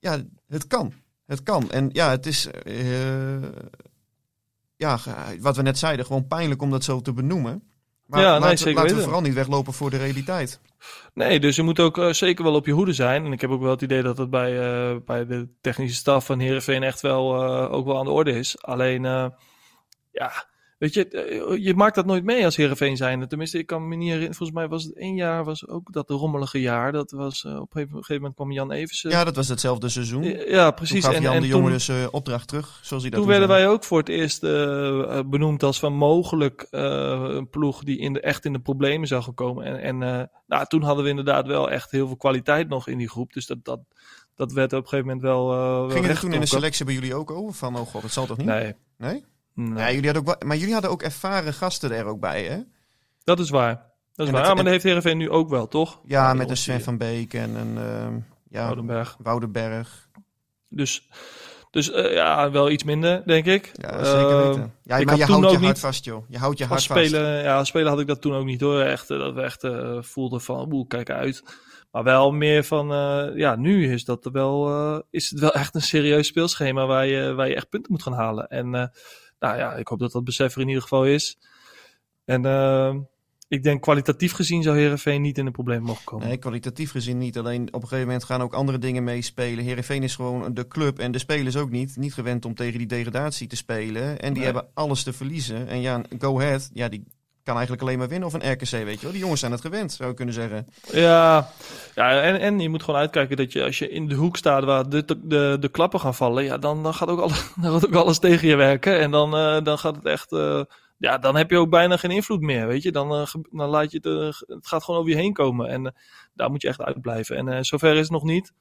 Ja, 0.00 0.22
het 0.48 0.66
kan. 0.66 0.92
Het 1.26 1.42
kan. 1.42 1.70
En 1.70 1.88
ja, 1.92 2.10
het 2.10 2.26
is 2.26 2.48
ja, 4.76 4.98
wat 5.40 5.56
we 5.56 5.62
net 5.62 5.78
zeiden, 5.78 6.06
gewoon 6.06 6.26
pijnlijk 6.26 6.62
om 6.62 6.70
dat 6.70 6.84
zo 6.84 7.00
te 7.00 7.12
benoemen. 7.12 7.62
Maar 8.06 8.20
ja, 8.20 8.30
laten, 8.30 8.46
nee, 8.46 8.56
zeker 8.56 8.80
laten 8.80 8.96
we 8.96 9.02
vooral 9.02 9.20
niet 9.20 9.34
weglopen 9.34 9.72
voor 9.72 9.90
de 9.90 9.96
realiteit. 9.96 10.60
Nee, 11.14 11.40
dus 11.40 11.56
je 11.56 11.62
moet 11.62 11.80
ook 11.80 11.98
uh, 11.98 12.12
zeker 12.12 12.44
wel 12.44 12.54
op 12.54 12.66
je 12.66 12.72
hoede 12.72 12.92
zijn. 12.92 13.24
En 13.24 13.32
ik 13.32 13.40
heb 13.40 13.50
ook 13.50 13.60
wel 13.60 13.70
het 13.70 13.82
idee 13.82 14.02
dat 14.02 14.18
het 14.18 14.30
bij, 14.30 14.52
uh, 14.52 14.96
bij 15.04 15.26
de 15.26 15.48
technische 15.60 15.96
staf 15.96 16.26
van 16.26 16.38
Herenveen 16.38 16.82
echt 16.82 17.00
wel, 17.00 17.44
uh, 17.44 17.72
ook 17.72 17.86
wel 17.86 17.98
aan 17.98 18.04
de 18.04 18.10
orde 18.10 18.32
is. 18.32 18.62
Alleen, 18.62 19.02
ja, 20.10 20.46
Weet 20.78 20.94
je, 20.94 21.58
je 21.60 21.74
maakt 21.74 21.94
dat 21.94 22.06
nooit 22.06 22.24
mee 22.24 22.44
als 22.44 22.56
Heerenveen 22.56 22.96
zijn. 22.96 23.28
Tenminste, 23.28 23.58
ik 23.58 23.66
kan 23.66 23.88
me 23.88 23.94
niet 23.94 24.04
herinneren. 24.04 24.34
Volgens 24.34 24.58
mij 24.58 24.68
was 24.68 24.84
het 24.84 24.96
één 24.96 25.14
jaar, 25.14 25.44
was 25.44 25.68
ook 25.68 25.92
dat 25.92 26.10
rommelige 26.10 26.60
jaar. 26.60 26.92
Dat 26.92 27.10
was, 27.10 27.44
uh, 27.44 27.60
op 27.60 27.76
een 27.76 27.88
gegeven 27.88 28.14
moment 28.14 28.34
kwam 28.34 28.52
Jan 28.52 28.72
Eversen. 28.72 29.10
Ja, 29.10 29.24
dat 29.24 29.36
was 29.36 29.48
hetzelfde 29.48 29.88
seizoen. 29.88 30.22
Ja, 30.24 30.70
precies. 30.70 31.02
Toen 31.02 31.12
gaf 31.12 31.22
Jan 31.22 31.30
en, 31.30 31.36
en 31.36 31.40
de 31.40 31.46
jongen 31.48 31.72
dus 31.72 31.88
uh, 31.88 32.06
opdracht 32.10 32.48
terug, 32.48 32.78
zoals 32.82 33.02
hij 33.02 33.10
dat 33.10 33.20
Toen 33.20 33.28
werden 33.28 33.48
wij 33.48 33.68
ook 33.68 33.84
voor 33.84 33.98
het 33.98 34.08
eerst 34.08 34.42
uh, 34.42 35.20
benoemd 35.26 35.62
als 35.62 35.78
van 35.78 35.92
mogelijk 35.92 36.66
een 36.70 37.48
ploeg 37.48 37.84
die 37.84 37.98
in 37.98 38.12
de, 38.12 38.20
echt 38.20 38.44
in 38.44 38.52
de 38.52 38.60
problemen 38.60 39.08
zou 39.08 39.22
gekomen. 39.22 39.64
En, 39.64 39.98
en 39.98 40.30
nou, 40.46 40.66
toen 40.66 40.82
hadden 40.82 41.04
we 41.04 41.10
inderdaad 41.10 41.46
wel 41.46 41.70
echt 41.70 41.90
heel 41.90 42.06
veel 42.06 42.16
kwaliteit 42.16 42.68
nog 42.68 42.88
in 42.88 42.98
die 42.98 43.08
groep. 43.08 43.32
Dus 43.32 43.46
dat, 43.46 43.64
dat, 43.64 43.80
dat 44.34 44.52
werd 44.52 44.72
op 44.72 44.82
een 44.82 44.88
gegeven 44.88 45.06
moment 45.06 45.24
wel. 45.24 45.48
wel 45.48 45.90
Ging 45.90 46.06
het 46.06 46.20
toen 46.20 46.32
in 46.32 46.40
de 46.40 46.46
selectie 46.46 46.84
bij 46.84 46.94
jullie 46.94 47.14
ook 47.14 47.30
over? 47.30 47.54
Van, 47.54 47.76
oh 47.76 47.86
god, 47.86 48.02
dat 48.02 48.10
zal 48.10 48.26
toch 48.26 48.36
niet? 48.36 48.46
Nee. 48.46 48.74
Nee? 48.96 49.24
Nee. 49.56 49.78
Ja, 49.78 49.90
jullie 49.92 50.04
hadden 50.04 50.22
ook 50.22 50.26
wel, 50.38 50.48
maar 50.48 50.56
jullie 50.56 50.72
hadden 50.72 50.90
ook 50.90 51.02
ervaren 51.02 51.52
gasten 51.52 51.90
er 51.90 52.04
ook 52.04 52.20
bij, 52.20 52.44
hè? 52.44 52.58
Dat 53.24 53.38
is 53.38 53.50
waar. 53.50 53.74
Dat 54.14 54.26
is 54.26 54.32
waar. 54.32 54.40
Het, 54.40 54.48
ja, 54.48 54.54
maar 54.54 54.64
dat 54.64 54.72
heeft 54.72 54.84
Heerenveen 54.84 55.16
nu 55.16 55.30
ook 55.30 55.48
wel, 55.48 55.68
toch? 55.68 56.00
Ja, 56.04 56.34
met 56.34 56.50
een 56.50 56.56
Sven 56.56 56.80
van 56.80 56.98
Beek 56.98 57.34
en 57.34 57.54
een 57.54 57.76
uh, 57.76 58.22
ja, 58.48 58.64
Woudenberg. 58.64 59.16
Woudenberg. 59.18 60.08
Dus, 60.68 61.08
Dus 61.70 61.90
uh, 61.90 62.12
ja, 62.12 62.50
wel 62.50 62.70
iets 62.70 62.84
minder, 62.84 63.22
denk 63.26 63.46
ik. 63.46 63.70
Ja, 63.72 64.04
zeker 64.04 64.46
weten. 64.46 64.62
Uh, 64.62 64.98
ja, 64.98 65.04
maar 65.04 65.16
je 65.16 65.24
houdt 65.24 65.50
je 65.50 65.58
hart 65.58 65.78
vast, 65.78 66.04
joh. 66.04 66.24
Je 66.28 66.38
houdt 66.38 66.58
je 66.58 66.64
hart 66.64 66.80
spelen, 66.80 67.32
vast. 67.32 67.44
Ja, 67.44 67.64
spelen 67.64 67.88
had 67.88 68.00
ik 68.00 68.06
dat 68.06 68.20
toen 68.20 68.34
ook 68.34 68.44
niet 68.44 68.60
hoor. 68.60 68.80
Echt, 68.80 69.08
dat 69.08 69.34
we 69.34 69.42
echt 69.42 69.64
uh, 69.64 70.02
voelden 70.02 70.40
van, 70.40 70.72
oeh, 70.72 70.88
kijk 70.88 71.10
uit. 71.10 71.42
Maar 71.90 72.04
wel 72.04 72.30
meer 72.32 72.64
van, 72.64 72.86
ja, 73.34 73.56
nu 73.56 73.92
is, 73.92 74.04
dat 74.04 74.28
wel, 74.32 75.02
is 75.10 75.30
het 75.30 75.40
wel 75.40 75.52
echt 75.52 75.74
een 75.74 75.82
serieus 75.82 76.26
speelschema 76.26 76.86
waar 76.86 77.06
je, 77.06 77.34
waar 77.34 77.48
je 77.48 77.54
echt 77.54 77.68
punten 77.68 77.92
moet 77.92 78.02
gaan 78.02 78.12
halen. 78.12 78.48
En 78.48 78.90
nou 79.46 79.58
ja, 79.58 79.74
ik 79.74 79.88
hoop 79.88 79.98
dat 79.98 80.12
dat 80.12 80.24
besef 80.24 80.54
er 80.54 80.60
in 80.60 80.68
ieder 80.68 80.82
geval 80.82 81.06
is. 81.06 81.38
En 82.24 82.44
ik 83.48 83.62
denk 83.62 83.82
kwalitatief 83.82 84.32
gezien 84.32 84.62
zou 84.62 84.78
Herenveen 84.78 85.22
niet 85.22 85.38
in 85.38 85.44
de 85.44 85.50
probleem 85.50 85.82
mogen 85.82 86.04
komen. 86.04 86.26
Nee, 86.26 86.36
kwalitatief 86.36 86.90
gezien 86.90 87.18
niet. 87.18 87.38
Alleen 87.38 87.66
op 87.66 87.82
een 87.82 87.88
gegeven 87.88 88.06
moment 88.06 88.24
gaan 88.24 88.42
ook 88.42 88.54
andere 88.54 88.78
dingen 88.78 89.04
meespelen. 89.04 89.64
Herenveen 89.64 90.02
is 90.02 90.14
gewoon 90.14 90.54
de 90.54 90.68
club 90.68 90.98
en 90.98 91.12
de 91.12 91.18
spelers 91.18 91.56
ook 91.56 91.70
niet. 91.70 91.96
Niet 91.96 92.14
gewend 92.14 92.44
om 92.44 92.54
tegen 92.54 92.78
die 92.78 92.86
degradatie 92.86 93.46
te 93.48 93.56
spelen. 93.56 94.18
En 94.18 94.32
die 94.32 94.42
Nee. 94.42 94.52
hebben 94.52 94.70
alles 94.74 95.02
te 95.02 95.12
verliezen. 95.12 95.68
En 95.68 95.80
ja, 95.80 96.02
een 96.08 96.20
Go 96.20 96.40
Ahead, 96.40 96.70
ja, 96.72 96.88
die 96.88 97.04
kan 97.46 97.54
eigenlijk 97.56 97.82
alleen 97.82 97.98
maar 97.98 98.08
winnen. 98.08 98.28
Of 98.28 98.34
een 98.34 98.52
RKC, 98.52 98.70
weet 98.70 98.94
je 98.94 99.02
wel. 99.02 99.10
Die 99.10 99.20
jongens 99.20 99.40
zijn 99.40 99.52
het 99.52 99.60
gewend, 99.60 99.92
zou 99.92 100.08
je 100.08 100.14
kunnen 100.14 100.34
zeggen. 100.34 100.66
Ja, 100.92 101.50
ja 101.94 102.20
en, 102.20 102.40
en 102.40 102.60
je 102.60 102.68
moet 102.68 102.82
gewoon 102.82 103.00
uitkijken 103.00 103.36
dat 103.36 103.52
je 103.52 103.64
als 103.64 103.78
je 103.78 103.88
in 103.88 104.08
de 104.08 104.14
hoek 104.14 104.36
staat 104.36 104.64
waar 104.64 104.88
de, 104.88 105.04
de, 105.24 105.56
de 105.60 105.68
klappen 105.68 106.00
gaan 106.00 106.14
vallen, 106.14 106.44
ja, 106.44 106.58
dan, 106.58 106.82
dan, 106.82 106.94
gaat 106.94 107.08
ook 107.08 107.20
alles, 107.20 107.52
dan 107.62 107.72
gaat 107.72 107.86
ook 107.86 107.94
alles 107.94 108.18
tegen 108.18 108.48
je 108.48 108.56
werken. 108.56 108.98
En 108.98 109.10
dan, 109.10 109.36
eh, 109.36 109.62
dan 109.62 109.78
gaat 109.78 109.96
het 109.96 110.04
echt. 110.04 110.32
eh, 110.32 110.62
ja, 110.98 111.18
dan 111.18 111.36
heb 111.36 111.50
je 111.50 111.58
ook 111.58 111.70
bijna 111.70 111.96
geen 111.96 112.10
invloed 112.10 112.40
meer, 112.40 112.66
weet 112.66 112.82
je. 112.82 112.92
Dan, 112.92 113.14
eh, 113.14 113.26
dan 113.50 113.68
laat 113.68 113.90
je 113.90 113.98
het, 114.02 114.44
het 114.46 114.66
gaat 114.66 114.84
gewoon 114.84 115.00
over 115.00 115.12
je 115.12 115.18
heen 115.18 115.32
komen. 115.32 115.68
En 115.68 115.94
daar 116.34 116.50
moet 116.50 116.62
je 116.62 116.68
echt 116.68 116.80
uitblijven. 116.82 117.48
En 117.48 117.64
zover 117.64 117.92
is 117.94 118.00
het 118.00 118.10
nog 118.10 118.22
niet. 118.24 118.52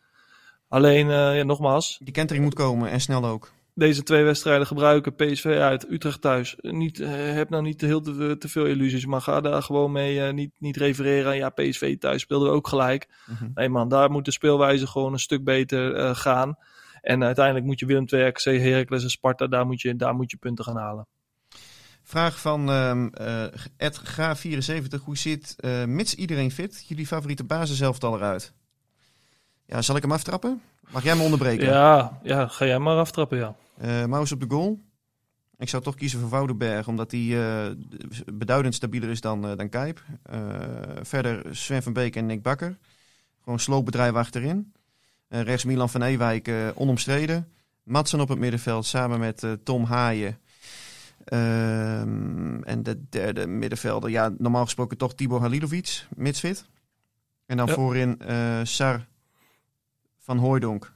Alleen, 0.68 1.10
ja, 1.10 1.44
nogmaals, 1.44 2.00
Die 2.04 2.14
kentering 2.14 2.46
moet 2.46 2.54
komen 2.54 2.90
en 2.90 3.02
snel 3.02 3.26
ook. 3.26 3.52
Deze 3.76 4.04
twee 4.04 4.24
wedstrijden 4.24 4.68
gebruiken. 4.68 5.16
PSV 5.16 5.46
uit, 5.46 5.92
Utrecht 5.92 6.22
thuis. 6.22 6.56
Niet, 6.62 7.00
eh, 7.00 7.10
heb 7.34 7.50
nou 7.50 7.64
niet 7.64 7.80
te 7.80 7.86
heel 7.86 8.02
te, 8.02 8.36
te 8.40 8.50
veel 8.50 8.66
illusies, 8.66 9.06
maar 9.06 9.22
ga 9.22 9.42
daar 9.42 9.64
gewoon 9.64 9.92
mee. 9.92 10.22
eh, 10.22 10.34
niet, 10.34 10.52
niet 10.58 10.78
refereren 10.78 11.36
ja, 11.36 11.50
PSV 11.50 11.98
thuis 11.98 12.22
speelden 12.22 12.50
we 12.50 12.56
ook 12.56 12.68
gelijk. 12.68 13.08
Mhm. 13.26 13.50
Nee 13.54 13.70
man, 13.70 13.90
daar 13.90 14.12
moet 14.12 14.26
de 14.26 14.32
speelwijze 14.32 14.88
gewoon 14.88 15.14
een 15.14 15.20
stuk 15.20 15.44
beter 15.44 15.96
eh, 15.96 16.16
gaan. 16.16 16.58
En 17.02 17.24
uiteindelijk 17.24 17.66
moet 17.66 17.80
je 17.80 17.86
Willem 17.86 18.06
II, 18.08 18.24
RKC, 18.24 18.44
Heracles 18.44 19.04
en 19.04 19.10
Sparta, 19.10 19.48
daar 19.48 19.66
moet 19.66 19.82
je, 19.82 19.96
daar 19.96 20.16
moet 20.16 20.32
je 20.32 20.38
punten 20.38 20.66
gaan 20.66 20.78
halen. 20.78 21.08
Vraag 22.04 22.40
van 22.40 22.70
ehm 22.70 23.08
eh, 23.08 23.44
Ed 23.78 24.00
Gra74. 24.00 25.04
Hoe 25.04 25.18
zit, 25.18 25.56
eh, 25.60 25.84
mits 25.84 26.16
iedereen 26.16 26.52
fit, 26.52 26.86
jullie 26.88 27.08
favoriete 27.08 27.44
basiselftal 27.44 28.16
eruit? 28.16 28.54
Ja, 29.66 29.82
zal 29.82 29.96
ik 29.96 30.02
hem 30.02 30.12
aftrappen? 30.12 30.62
Mag 30.90 31.04
jij 31.04 31.16
me 31.16 31.24
onderbreken? 31.24 31.66
Ja, 31.66 32.20
ja, 32.24 32.48
ga 32.48 32.66
jij 32.66 32.80
maar 32.80 32.98
aftrappen, 32.98 33.38
ja. 33.38 33.56
Eh 33.78 34.06
Maus 34.06 34.32
op 34.32 34.40
de 34.40 34.46
goal. 34.50 34.82
Ik 35.58 35.70
zou 35.70 35.84
toch 35.84 35.96
kiezen 35.96 36.20
voor 36.20 36.30
Woudenberg, 36.30 36.88
omdat 36.88 37.12
hij 37.12 37.22
eh, 37.22 37.72
beduidend 38.34 38.76
stabieler 38.76 39.10
is 39.10 39.22
dan, 39.22 39.48
eh 39.48 39.58
dan 39.58 39.70
Kijp. 39.70 40.04
Verder 41.02 41.56
Sven 41.56 41.84
van 41.84 41.94
Beek 41.94 42.16
en 42.16 42.26
Nick 42.26 42.42
Bakker. 42.42 42.78
Gewoon 43.44 43.60
sloopbedrijf 43.60 44.14
achterin. 44.14 44.74
Rechts 45.28 45.64
Milan 45.64 45.90
van 45.90 46.02
Ewijk, 46.02 46.52
onomstreden. 46.76 47.48
Matsen 47.84 48.20
op 48.20 48.30
het 48.30 48.40
middenveld 48.40 48.86
samen 48.86 49.20
met 49.20 49.48
Tom 49.64 49.84
Haaien. 49.84 50.40
Ehm, 51.26 52.64
en 52.64 52.84
de 52.84 53.10
derde 53.10 53.48
middenvelder, 53.48 54.10
ja, 54.10 54.34
normaal 54.38 54.64
gesproken 54.64 54.98
toch 54.98 55.16
Tibor 55.16 55.42
Halilovic, 55.42 56.06
midsfit. 56.16 56.66
En 57.46 57.58
dan 57.58 57.68
Ja. 57.68 57.74
voorin 57.74 58.20
Sar 58.64 59.08
van 60.20 60.38
Hooijdonk. 60.38 60.94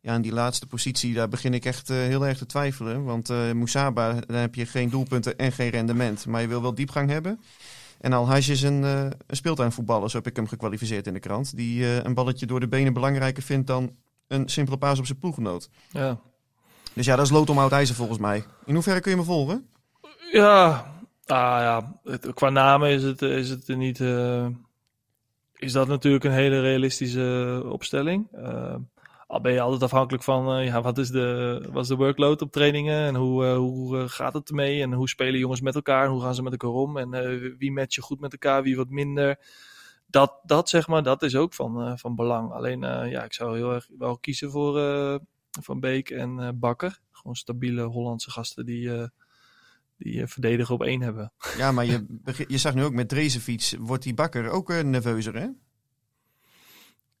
Ja, 0.00 0.14
in 0.14 0.22
die 0.22 0.32
laatste 0.32 0.66
positie, 0.66 1.14
daar 1.14 1.28
begin 1.28 1.54
ik 1.54 1.64
echt 1.64 1.90
eh, 1.90 1.96
heel 1.96 2.26
erg 2.26 2.38
te 2.38 2.46
twijfelen. 2.46 3.04
Want 3.04 3.28
Mousaba, 3.28 4.12
daar 4.12 4.40
heb 4.40 4.54
je 4.54 4.66
geen 4.66 4.90
doelpunten 4.90 5.38
en 5.38 5.52
geen 5.52 5.70
rendement. 5.70 6.26
Maar 6.26 6.40
je 6.40 6.48
wil 6.48 6.62
wel 6.62 6.74
diepgang 6.74 7.10
hebben. 7.10 7.40
En 8.00 8.12
Al-Haj 8.12 8.38
is 8.38 8.62
een, 8.62 8.84
eh 8.84 9.04
een 9.26 9.36
speeltuinvoetballer, 9.36 10.10
zo 10.10 10.16
heb 10.16 10.26
ik 10.26 10.36
hem 10.36 10.46
gekwalificeerd 10.46 11.06
in 11.06 11.12
de 11.12 11.20
krant. 11.20 11.56
Die 11.56 12.04
een 12.04 12.14
balletje 12.14 12.46
door 12.46 12.60
de 12.60 12.68
benen 12.68 12.92
belangrijker 12.92 13.42
vindt 13.42 13.66
dan 13.66 13.96
een 14.28 14.48
simpele 14.48 14.78
paas 14.78 14.98
op 14.98 15.06
zijn 15.06 15.18
ploeggenoot. 15.18 15.68
Ja, 15.90 16.20
Dus 16.92 17.06
ja, 17.06 17.16
dat 17.16 17.24
is 17.24 17.30
lood 17.30 17.50
om 17.50 17.58
oud 17.58 17.72
ijzer 17.72 17.94
volgens 17.94 18.18
mij. 18.18 18.44
In 18.64 18.74
hoeverre 18.74 19.00
kun 19.00 19.10
je 19.10 19.16
me 19.16 19.24
volgen? 19.24 19.68
ja, 20.32 20.68
ah, 21.26 21.60
ja. 21.60 22.00
Het, 22.04 22.34
qua 22.34 22.48
namen 22.50 22.90
is 22.90 23.02
het, 23.02 23.22
is 23.22 23.50
het 23.50 23.68
niet... 23.68 24.00
is 25.56 25.72
dat 25.72 25.88
natuurlijk 25.88 26.24
een 26.24 26.32
hele 26.32 26.60
realistische 26.60 27.62
opstelling. 27.64 28.26
Al 29.28 29.40
ben 29.40 29.52
je 29.52 29.60
altijd 29.60 29.82
afhankelijk 29.82 30.22
van 30.22 30.58
eh, 30.58 30.66
ja, 30.66 30.82
wat, 30.82 30.98
is 30.98 31.10
de, 31.10 31.68
wat 31.72 31.82
is 31.82 31.88
de 31.88 31.96
workload 31.96 32.42
op 32.42 32.52
trainingen 32.52 33.06
en 33.06 33.14
hoe, 33.14 33.44
eh, 33.44 33.56
hoe 33.56 33.98
eh, 33.98 34.08
gaat 34.08 34.34
het 34.34 34.48
ermee 34.48 34.82
en 34.82 34.92
hoe 34.92 35.08
spelen 35.08 35.38
jongens 35.40 35.60
met 35.60 35.74
elkaar 35.74 36.04
en 36.04 36.10
hoe 36.10 36.20
gaan 36.20 36.34
ze 36.34 36.42
met 36.42 36.52
elkaar 36.52 36.70
om 36.70 36.96
en 36.96 37.10
wie 37.58 37.72
matchen 37.72 38.02
goed 38.02 38.20
met 38.20 38.32
elkaar, 38.32 38.62
wie 38.62 38.76
wat 38.76 38.88
minder. 38.88 39.38
Dat, 40.06 40.40
dat 40.42 40.68
zeg 40.68 40.88
maar, 40.88 41.02
dat 41.02 41.22
is 41.22 41.36
ook 41.36 41.54
van, 41.54 41.98
van 41.98 42.14
belang. 42.14 42.52
Alleen 42.52 42.80
ja, 43.10 43.24
ik 43.24 43.32
zou 43.32 43.56
heel 43.56 43.72
erg 43.72 43.88
wel 43.98 44.18
kiezen 44.18 44.50
voor 44.50 44.80
Van 45.60 45.80
Beek 45.80 46.10
en 46.10 46.58
Bakker. 46.58 47.00
Gewoon 47.12 47.36
stabiele 47.36 47.82
Hollandse 47.82 48.30
gasten 48.30 48.66
die, 48.66 49.10
die 49.96 50.26
verdedigen 50.26 50.74
op 50.74 50.82
één 50.82 51.00
hebben. 51.00 51.32
Ja, 51.56 51.72
maar 51.72 51.84
je, 51.84 52.06
je 52.46 52.58
zag 52.58 52.74
nu 52.74 52.84
ook 52.84 52.92
met 52.92 53.08
Drezenfiets, 53.08 53.74
wordt 53.78 54.02
die 54.02 54.14
bakker 54.14 54.50
ook 54.50 54.82
nerveuzer, 54.82 55.34
hè? 55.34 55.48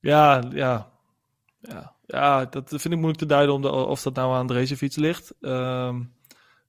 Ja, 0.00 0.42
ja. 0.50 0.97
Ja, 1.60 1.94
ja, 2.06 2.44
dat 2.44 2.68
vind 2.68 2.84
ik 2.84 2.90
moeilijk 2.96 3.18
te 3.18 3.26
duiden 3.26 3.54
om 3.54 3.62
de, 3.62 3.70
of 3.70 4.02
dat 4.02 4.14
nou 4.14 4.34
aan 4.34 4.46
deze 4.46 4.76
fiets 4.76 4.96
ligt. 4.96 5.34
Ehm, 5.40 6.02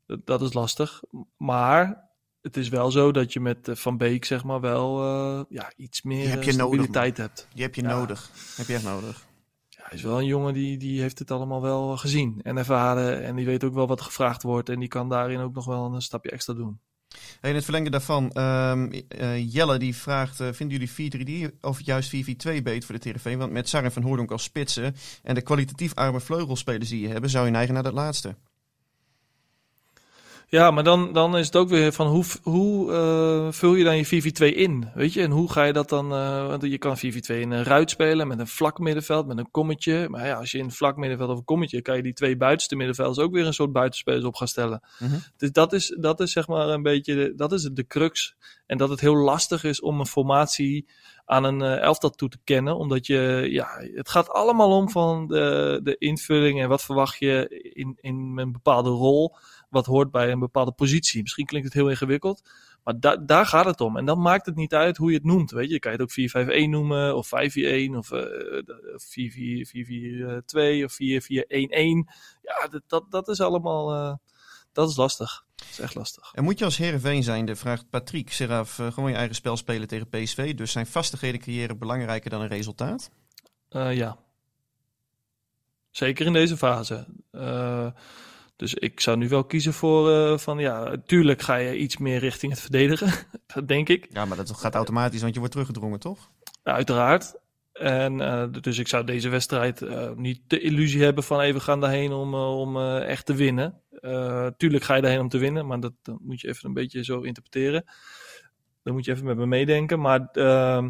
dat, 0.05 0.25
dat 0.25 0.41
is 0.41 0.53
lastig. 0.53 1.01
Maar 1.37 2.09
het 2.41 2.57
is 2.57 2.69
wel 2.69 2.91
zo 2.91 3.11
dat 3.11 3.33
je 3.33 3.39
met 3.39 3.67
eh, 3.67 3.75
Van 3.75 3.97
Beek 3.97 4.25
zeg 4.25 4.43
maar 4.43 4.59
wel 4.61 5.03
eh, 5.03 5.45
ja, 5.49 5.71
iets 5.75 6.01
meer 6.01 6.19
Die 6.21 6.27
heb 6.29 6.39
eh, 6.39 6.45
je 6.45 6.53
nodig, 6.53 6.93
hebt. 7.17 7.47
Die 7.53 7.63
heb 7.63 7.75
je 7.75 7.81
Ja. 7.81 7.87
nodig. 7.87 8.31
Heb 8.55 8.67
je 8.67 8.73
echt 8.73 8.83
nodig. 8.83 9.27
Ja, 9.69 9.83
hij 9.83 9.97
is 9.97 10.03
wel 10.03 10.17
een 10.19 10.25
jongen 10.25 10.53
die, 10.53 10.77
die 10.77 11.01
heeft 11.01 11.19
het 11.19 11.31
allemaal 11.31 11.61
wel 11.61 11.97
gezien 11.97 12.39
en 12.43 12.57
ervaren. 12.57 13.23
En 13.23 13.35
die 13.35 13.45
weet 13.45 13.63
ook 13.63 13.73
wel 13.73 13.87
wat 13.87 14.01
gevraagd 14.01 14.43
wordt. 14.43 14.69
En 14.69 14.79
die 14.79 14.87
kan 14.89 15.09
daarin 15.09 15.39
ook 15.39 15.53
nog 15.53 15.65
wel 15.65 15.93
een 15.93 16.01
stapje 16.01 16.31
extra 16.31 16.53
doen. 16.53 16.79
In 17.41 17.55
het 17.55 17.63
verlengde 17.63 17.89
daarvan, 17.89 18.31
ehm, 18.31 19.01
eh, 19.07 19.53
Jelle 19.53 19.79
die 19.79 19.95
vraagt, 19.95 20.39
eh, 20.39 20.47
vinden 20.51 20.77
jullie 20.77 20.91
4-3-3 20.91 21.57
of 21.61 21.81
juist 21.81 22.09
4-4-2 22.09 22.61
beter 22.61 22.83
voor 22.83 22.99
de 22.99 23.11
TRV? 23.11 23.35
Want 23.35 23.51
met 23.51 23.69
Sar 23.69 23.83
en 23.83 23.91
Van 23.91 24.03
Hoordonk 24.03 24.31
als 24.31 24.43
spitsen 24.43 24.95
en 25.23 25.35
de 25.35 25.41
kwalitatief 25.41 25.95
arme 25.95 26.19
vleugelspelers 26.19 26.89
die 26.89 27.01
je 27.01 27.07
hebben, 27.07 27.29
zou 27.29 27.45
je 27.45 27.51
neigen 27.51 27.73
naar 27.73 27.83
dat 27.83 27.93
laatste. 27.93 28.35
Ja, 30.51 30.71
maar 30.71 30.83
dan, 30.83 31.13
dan 31.13 31.37
is 31.37 31.45
het 31.45 31.55
ook 31.55 31.69
weer 31.69 31.93
van 31.93 32.07
hoe, 32.07 32.23
hoe 32.43 32.91
eh, 32.93 33.51
vul 33.51 33.75
je 33.75 33.83
dan 33.83 33.97
je 33.97 34.53
4-4-2 34.53 34.55
in? 34.55 34.89
Weet 34.93 35.13
je, 35.13 35.21
en 35.21 35.31
hoe 35.31 35.51
ga 35.51 35.63
je 35.63 35.73
dat 35.73 35.89
dan? 35.89 36.13
eh, 36.13 36.47
want 36.47 36.63
je 36.63 36.77
kan 36.77 36.97
4-4-2 36.97 36.99
in 37.39 37.51
een 37.51 37.63
ruit 37.63 37.89
spelen 37.89 38.27
met 38.27 38.39
een 38.39 38.47
vlak 38.47 38.79
middenveld, 38.79 39.27
met 39.27 39.37
een 39.37 39.51
kommetje. 39.51 40.09
Maar 40.09 40.25
ja, 40.25 40.33
als 40.35 40.51
je 40.51 40.57
in 40.57 40.63
een 40.63 40.71
vlak 40.71 40.97
middenveld 40.97 41.29
of 41.29 41.37
een 41.37 41.43
kommetje, 41.43 41.81
kan 41.81 41.95
je 41.95 42.03
die 42.03 42.13
twee 42.13 42.37
buitenste 42.37 42.75
middenvelders 42.75 43.19
ook 43.19 43.33
weer 43.33 43.45
een 43.45 43.53
soort 43.53 43.71
buitenspelers 43.71 44.23
op 44.25 44.35
gaan 44.35 44.47
stellen. 44.47 44.81
Mhm. 44.99 45.17
Dus 45.37 45.51
dat 45.51 45.73
is, 45.73 45.95
dat 45.99 46.19
is 46.19 46.31
zeg 46.31 46.47
maar 46.47 46.67
een 46.67 46.83
beetje, 46.83 47.15
de, 47.15 47.33
dat 47.35 47.51
is 47.51 47.63
de 47.63 47.87
crux. 47.87 48.35
En 48.65 48.77
dat 48.77 48.89
het 48.89 48.99
heel 48.99 49.15
lastig 49.15 49.63
is 49.63 49.81
om 49.81 49.99
een 49.99 50.05
formatie 50.05 50.87
aan 51.25 51.43
een 51.43 51.61
eh, 51.61 51.81
elftal 51.81 52.09
toe 52.09 52.29
te 52.29 52.39
kennen. 52.43 52.77
Omdat 52.77 53.07
je, 53.07 53.47
ja, 53.49 53.67
het 53.93 54.09
gaat 54.09 54.29
allemaal 54.29 54.71
om 54.77 54.89
van 54.89 55.27
de, 55.27 55.79
de 55.83 55.97
invulling 55.97 56.61
en 56.61 56.69
wat 56.69 56.83
verwacht 56.83 57.19
je 57.19 57.47
in, 57.73 57.97
in 58.01 58.33
een 58.35 58.51
bepaalde 58.51 58.89
rol. 58.89 59.35
Wat 59.69 59.85
hoort 59.85 60.11
bij 60.11 60.31
een 60.31 60.39
bepaalde 60.39 60.71
positie. 60.71 61.21
Misschien 61.21 61.45
klinkt 61.45 61.67
het 61.67 61.75
heel 61.75 61.89
ingewikkeld. 61.89 62.41
Maar 62.83 62.99
da 62.99 63.17
daar 63.17 63.45
gaat 63.45 63.65
het 63.65 63.81
om. 63.81 63.97
En 63.97 64.05
dan 64.05 64.21
maakt 64.21 64.45
het 64.45 64.55
niet 64.55 64.73
uit 64.73 64.97
hoe 64.97 65.09
je 65.09 65.17
het 65.17 65.25
noemt. 65.25 65.51
Weet 65.51 65.67
je, 65.67 65.73
je 65.73 65.79
kan 65.79 65.91
je 65.91 65.97
het 65.97 66.33
ook 66.35 66.65
4-5-1 66.67 66.69
noemen, 66.69 67.15
of 67.15 67.27
5-4-1, 67.27 67.29
of 67.95 68.11
eh, 68.11 68.21
4-4-2, 70.81 70.83
of 70.83 70.93
4-4-1-1. 70.93 70.97
Ja, 72.41 72.67
dat, 72.69 72.81
dat, 72.87 73.05
dat 73.09 73.27
is 73.27 73.41
allemaal, 73.41 73.93
eh, 73.93 74.15
dat 74.71 74.89
is 74.89 74.95
lastig. 74.95 75.45
Dat 75.55 75.67
is 75.69 75.79
echt 75.79 75.95
lastig. 75.95 76.31
En 76.33 76.43
moet 76.43 76.59
je 76.59 76.65
als 76.65 76.77
Heerenveen 76.77 77.23
zijnde, 77.23 77.55
vraagt 77.55 77.89
Patrick 77.89 78.31
Seraf, 78.31 78.79
eh, 78.79 78.91
gewoon 78.91 79.09
je 79.09 79.15
eigen 79.15 79.35
spel 79.35 79.57
spelen 79.57 79.87
tegen 79.87 80.09
PSV. 80.09 80.55
Dus 80.55 80.71
zijn 80.71 80.87
vastigheden 80.87 81.39
creëren 81.39 81.77
belangrijker 81.77 82.29
dan 82.29 82.41
een 82.41 82.47
resultaat? 82.47 83.09
Ja. 83.69 84.17
Zeker 85.91 86.25
in 86.25 86.33
deze 86.33 86.57
fase. 86.57 87.05
Eh, 87.31 87.87
dus 88.59 88.73
ik 88.73 88.99
zou 88.99 89.17
nu 89.17 89.29
wel 89.29 89.43
kiezen 89.43 89.73
voor 89.73 90.11
eh, 90.11 90.37
van 90.37 90.59
ja, 90.59 90.95
tuurlijk 91.05 91.41
ga 91.41 91.55
je 91.55 91.77
iets 91.77 91.97
meer 91.97 92.19
richting 92.19 92.51
het 92.51 92.61
verdedigen. 92.61 93.13
dat 93.53 93.67
denk 93.73 93.89
ik. 93.89 94.07
Ja, 94.11 94.25
maar 94.25 94.37
dat 94.37 94.51
gaat 94.51 94.75
automatisch, 94.75 95.21
want 95.21 95.33
je 95.33 95.39
wordt 95.39 95.53
teruggedrongen, 95.53 95.99
toch? 95.99 96.31
Uiteraard. 96.63 97.35
En 97.73 98.21
eh, 98.21 98.45
dus 98.61 98.77
ik 98.77 98.87
zou 98.87 99.03
deze 99.03 99.29
wedstrijd 99.29 99.81
eh, 99.81 100.11
niet 100.15 100.41
de 100.47 100.59
illusie 100.59 101.03
hebben 101.03 101.23
van 101.23 101.39
even 101.39 101.61
gaan 101.61 101.79
daarheen 101.79 102.11
om, 102.11 102.33
om 102.35 102.77
echt 102.99 103.25
te 103.25 103.33
winnen. 103.33 103.81
Tuurlijk 104.57 104.83
ga 104.83 104.95
je 104.95 105.01
daarheen 105.01 105.19
om 105.19 105.29
te 105.29 105.37
winnen, 105.37 105.67
maar 105.67 105.79
dat, 105.79 105.93
dat 106.01 106.17
moet 106.21 106.41
je 106.41 106.47
even 106.47 106.67
een 106.67 106.73
beetje 106.73 107.03
zo 107.03 107.21
interpreteren. 107.21 107.83
Dan 108.83 108.93
moet 108.93 109.05
je 109.05 109.11
even 109.11 109.25
met 109.25 109.37
me 109.37 109.45
meedenken. 109.45 109.99
Maar 109.99 110.29
ehm, 110.31 110.89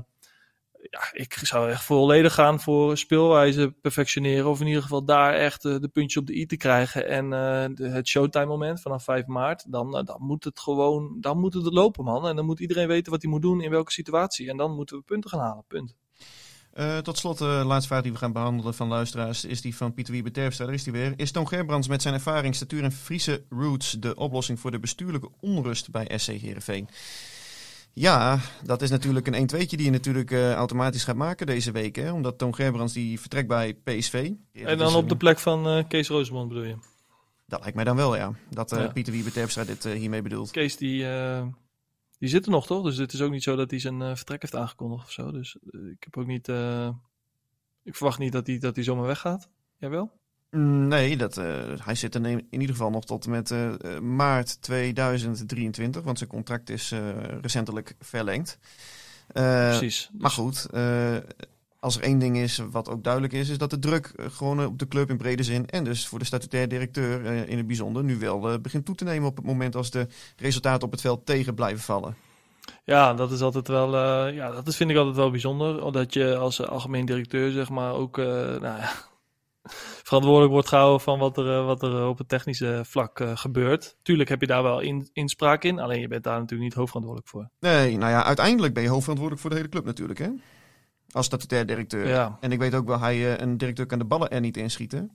ja, 0.81 1.09
ik 1.11 1.33
zou 1.33 1.69
echt 1.69 1.83
volledig 1.83 2.33
gaan 2.33 2.59
voor 2.59 2.97
speelwijze 2.97 3.75
perfectioneren. 3.81 4.49
Of 4.49 4.59
in 4.59 4.67
ieder 4.67 4.81
geval 4.81 5.05
daar 5.05 5.33
echt 5.33 5.65
uh, 5.65 5.79
de 5.79 5.87
puntjes 5.87 6.21
op 6.21 6.27
de 6.27 6.35
i 6.35 6.45
te 6.45 6.57
krijgen. 6.57 7.07
En 7.07 7.23
uh, 7.25 7.65
de, 7.75 7.89
het 7.89 8.07
showtime 8.07 8.45
moment 8.45 8.81
vanaf 8.81 9.03
5 9.03 9.25
maart. 9.25 9.71
Dan, 9.71 9.97
uh, 9.97 10.03
dan 10.03 10.21
moet 10.21 10.43
het 10.43 10.59
gewoon, 10.59 11.17
dan 11.19 11.39
moet 11.39 11.53
het 11.53 11.73
lopen 11.73 12.03
man. 12.03 12.27
En 12.27 12.35
dan 12.35 12.45
moet 12.45 12.59
iedereen 12.59 12.87
weten 12.87 13.11
wat 13.11 13.21
hij 13.21 13.31
moet 13.31 13.41
doen 13.41 13.61
in 13.61 13.69
welke 13.69 13.91
situatie. 13.91 14.49
En 14.49 14.57
dan 14.57 14.75
moeten 14.75 14.97
we 14.97 15.03
punten 15.03 15.29
gaan 15.29 15.39
halen, 15.39 15.63
punt. 15.67 15.95
Tot 17.03 17.17
slot, 17.17 17.37
de 17.37 17.63
laatste 17.65 17.87
vraag 17.87 18.01
die 18.01 18.11
we 18.11 18.17
gaan 18.17 18.31
behandelen 18.31 18.73
van 18.73 18.87
luisteraars 18.87 19.45
is 19.45 19.61
die 19.61 19.75
van 19.75 19.93
Pieter 19.93 20.13
Wiebe 20.13 20.31
Terpstra. 20.31 20.65
Daar 20.65 20.73
is 20.73 20.83
die 20.83 20.93
weer. 20.93 21.13
Is 21.15 21.31
Toon 21.31 21.47
Gerbrands 21.47 21.87
met 21.87 22.01
zijn 22.01 22.13
ervaring, 22.13 22.55
statuur 22.55 22.83
en 22.83 22.91
Friese 22.91 23.45
roots 23.49 23.91
de 23.91 24.15
oplossing 24.15 24.59
voor 24.59 24.71
de 24.71 24.79
bestuurlijke 24.79 25.29
onrust 25.39 25.91
bij 25.91 26.11
SC 26.17 26.27
Heerenveen? 26.27 26.89
Ja, 27.93 28.39
dat 28.63 28.81
is 28.81 28.89
natuurlijk 28.89 29.27
een 29.27 29.49
1-2'tje 29.49 29.67
die 29.67 29.83
je 29.83 29.89
natuurlijk 29.89 30.31
uh, 30.31 30.53
automatisch 30.53 31.03
gaat 31.03 31.15
maken 31.15 31.45
deze 31.45 31.71
week. 31.71 31.95
Hè? 31.95 32.11
Omdat 32.11 32.37
Toon 32.37 32.55
Gerbrands 32.55 32.93
die 32.93 33.19
vertrekt 33.19 33.47
bij 33.47 33.73
PSV. 33.73 34.31
En 34.51 34.77
dan 34.77 34.95
op 34.95 35.09
de 35.09 35.17
plek 35.17 35.39
van 35.39 35.87
Kees 35.87 36.07
Roosman 36.07 36.47
bedoel 36.47 36.63
je? 36.63 36.75
Dat 37.45 37.59
lijkt 37.59 37.75
mij 37.75 37.85
dan 37.85 37.95
wel, 37.95 38.15
ja. 38.15 38.33
Dat 38.49 38.69
ja. 38.69 38.87
Pieter 38.87 39.13
Wiebe 39.13 39.31
Terpstra 39.31 39.63
dit 39.63 39.83
hiermee 39.83 40.21
bedoelt. 40.21 40.51
Kees 40.51 40.77
die... 40.77 41.05
Die 42.17 42.29
zit 42.29 42.45
er 42.45 42.51
nog, 42.51 42.65
toch? 42.65 42.83
Dus 42.83 42.97
het 42.97 43.13
is 43.13 43.21
ook 43.21 43.31
niet 43.31 43.43
zo 43.43 43.55
dat 43.55 43.69
hij 43.69 43.79
zijn 43.79 44.17
vertrek 44.17 44.41
heeft 44.41 44.55
aangekondigd 44.55 45.05
of 45.05 45.11
zo. 45.11 45.31
Dus 45.31 45.57
ik 45.71 46.03
heb 46.03 46.17
ook 46.17 46.27
niet. 46.27 46.47
Ik 47.83 47.95
verwacht 47.95 48.19
niet 48.19 48.31
dat 48.31 48.47
hij, 48.47 48.57
dat 48.57 48.75
hij 48.75 48.83
zomaar 48.83 49.05
weggaat. 49.05 49.49
Jij 49.77 49.89
wel? 49.89 50.18
Nee, 50.51 51.17
dat, 51.17 51.35
hij 51.83 51.95
zit 51.95 52.15
er 52.15 52.25
in 52.25 52.47
ieder 52.49 52.69
geval 52.69 52.89
nog 52.89 53.05
tot 53.05 53.27
met 53.27 53.53
maart 54.01 54.61
2023, 54.61 56.03
want 56.03 56.17
zijn 56.17 56.29
contract 56.29 56.69
is 56.69 56.93
recentelijk 57.41 57.95
verlengd. 57.99 58.57
Precies. 59.33 60.09
Dus... 60.11 60.21
Maar 60.21 60.31
goed, 60.31 60.67
als 61.79 61.97
er 61.97 62.03
één 62.03 62.19
ding 62.19 62.37
is 62.37 62.61
wat 62.71 62.89
ook 62.89 63.03
duidelijk 63.03 63.33
is, 63.33 63.49
is 63.49 63.57
dat 63.57 63.69
de 63.69 63.79
druk 63.79 64.13
gewoon 64.17 64.65
op 64.65 64.79
de 64.79 64.87
club 64.87 65.09
in 65.09 65.17
brede 65.17 65.43
zin 65.43 65.65
en 65.65 65.83
dus 65.83 66.07
voor 66.07 66.19
de 66.19 66.25
statutair 66.25 66.67
directeur 66.67 67.25
in 67.47 67.57
het 67.57 67.67
bijzonder 67.67 68.03
nu 68.03 68.17
wel 68.17 68.59
begint 68.59 68.85
toe 68.85 68.95
te 68.95 69.03
nemen 69.03 69.29
op 69.29 69.35
het 69.35 69.45
moment 69.45 69.75
als 69.75 69.91
de 69.91 70.07
resultaten 70.37 70.83
op 70.83 70.91
het 70.91 71.01
veld 71.01 71.25
tegen 71.25 71.55
blijven 71.55 71.83
vallen. 71.83 72.15
Ja, 72.83 73.13
dat 73.13 73.31
is 73.31 73.41
altijd 73.41 73.67
wel, 73.67 73.93
uh, 73.93 74.35
ja, 74.35 74.51
dat 74.51 74.67
is, 74.67 74.75
vind 74.75 74.89
ik 74.89 74.97
altijd 74.97 75.15
wel 75.15 75.31
bijzonder. 75.31 75.83
Omdat 75.83 76.13
je 76.13 76.37
als 76.37 76.67
algemeen 76.67 77.05
directeur, 77.05 77.51
zeg 77.51 77.69
maar, 77.69 77.93
ook 77.93 78.17
uh, 78.17 78.25
nou 78.25 78.61
ja, 78.61 78.91
verantwoordelijk 80.03 80.51
wordt 80.51 80.67
gehouden 80.67 81.01
van 81.01 81.19
wat 81.19 81.37
er, 81.37 81.45
uh, 81.45 81.65
wat 81.65 81.83
er 81.83 82.07
op 82.07 82.17
het 82.17 82.29
technische 82.29 82.81
vlak 82.85 83.21
gebeurt. 83.33 83.97
Tuurlijk 84.01 84.29
heb 84.29 84.41
je 84.41 84.47
daar 84.47 84.63
wel 84.63 84.79
in, 84.79 85.09
inspraak 85.13 85.63
in, 85.63 85.79
alleen 85.79 85.99
je 85.99 86.07
bent 86.07 86.23
daar 86.23 86.39
natuurlijk 86.39 86.69
niet 86.69 86.73
hoofdverantwoordelijk 86.77 87.31
voor. 87.31 87.49
Nee, 87.59 87.97
nou 87.97 88.11
ja, 88.11 88.23
uiteindelijk 88.23 88.73
ben 88.73 88.83
je 88.83 88.89
hoofdverantwoordelijk 88.89 89.41
voor 89.41 89.49
de 89.49 89.55
hele 89.55 89.71
club 89.71 89.85
natuurlijk, 89.85 90.19
hè? 90.19 90.29
Als 91.11 91.25
statutair 91.25 91.65
directeur. 91.65 92.07
Ja. 92.07 92.37
En 92.39 92.51
ik 92.51 92.59
weet 92.59 92.75
ook 92.75 92.87
wel, 92.87 92.99
hij, 92.99 93.41
een 93.41 93.57
directeur 93.57 93.85
kan 93.85 93.99
de 93.99 94.05
ballen 94.05 94.29
er 94.29 94.39
niet 94.39 94.57
inschieten. 94.57 95.11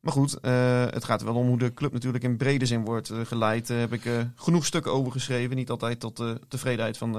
Maar 0.00 0.12
goed, 0.12 0.38
uh, 0.42 0.84
het 0.84 1.04
gaat 1.04 1.22
wel 1.22 1.34
om 1.34 1.46
hoe 1.46 1.58
de 1.58 1.74
club 1.74 1.92
natuurlijk 1.92 2.24
in 2.24 2.36
brede 2.36 2.66
zin 2.66 2.84
wordt 2.84 3.12
geleid. 3.24 3.66
Daar 3.66 3.78
heb 3.78 3.92
ik 3.92 4.02
genoeg 4.34 4.66
stukken 4.66 4.92
over 4.92 5.12
geschreven. 5.12 5.56
Niet 5.56 5.70
altijd 5.70 6.00
tot 6.00 6.16
de 6.16 6.40
tevredenheid 6.48 6.98
van, 6.98 7.12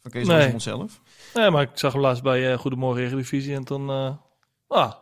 van 0.00 0.10
Kees 0.10 0.26
nee. 0.26 0.58
zelf. 0.58 1.00
Nee, 1.34 1.50
maar 1.50 1.62
ik 1.62 1.70
zag 1.74 1.92
hem 1.92 2.02
laatst 2.02 2.22
bij 2.22 2.56
Goedemorgen 2.56 3.02
Eredivisie. 3.02 3.54
En 3.54 3.64
toen 3.64 3.90
ah, 4.68 4.92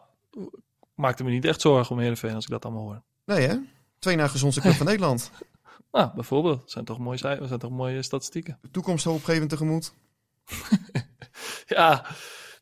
maakte 0.96 1.24
me 1.24 1.30
niet 1.30 1.44
echt 1.44 1.61
zorgen 1.61 1.94
om 1.94 2.00
Heerenveen 2.00 2.35
als 2.35 2.44
ik 2.44 2.50
dat 2.50 2.64
allemaal 2.64 2.82
hoor. 2.82 3.02
Nee 3.24 3.46
hè? 3.46 3.56
Twee 3.98 4.16
na 4.16 4.28
gezondste 4.28 4.61
club 4.61 4.74
van 4.74 4.87
Nederland. 4.92 5.30
Ah, 5.90 6.14
bijvoorbeeld. 6.14 6.61
Dat 6.61 6.70
zijn 6.70 6.85
toch 6.85 6.98
mooie, 6.98 7.18
zijn 7.18 7.59
toch 7.59 7.70
mooie 7.70 8.02
statistieken. 8.02 8.59
De 8.62 8.70
toekomst 8.70 9.04
hoopgevend 9.04 9.50
tegemoet. 9.50 9.94
ja, 11.66 12.06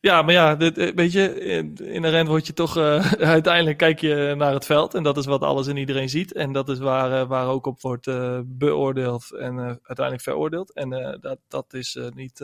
ja, 0.00 0.22
maar 0.22 0.34
ja, 0.34 0.54
dit, 0.54 0.94
weet 0.94 1.12
je, 1.12 1.34
in 1.74 2.02
de 2.02 2.08
rent 2.08 2.28
word 2.28 2.46
je 2.46 2.52
toch, 2.52 2.76
uh, 2.76 3.12
uiteindelijk 3.36 3.78
kijk 3.78 4.00
je 4.00 4.34
naar 4.36 4.52
het 4.52 4.66
veld 4.66 4.94
en 4.94 5.02
dat 5.02 5.16
is 5.16 5.26
wat 5.26 5.42
alles 5.42 5.66
en 5.66 5.76
iedereen 5.76 6.08
ziet. 6.08 6.32
En 6.32 6.52
dat 6.52 6.68
is 6.68 6.78
waar, 6.78 7.10
uh, 7.10 7.28
waar 7.28 7.48
ook 7.48 7.66
op 7.66 7.80
wordt 7.80 8.06
uh, 8.06 8.40
beoordeeld 8.44 9.32
en 9.32 9.58
uiteindelijk 9.58 10.20
veroordeeld. 10.20 10.72
En 10.72 11.18
dat, 11.20 11.38
dat 11.48 11.74
is 11.74 11.98
niet, 12.14 12.40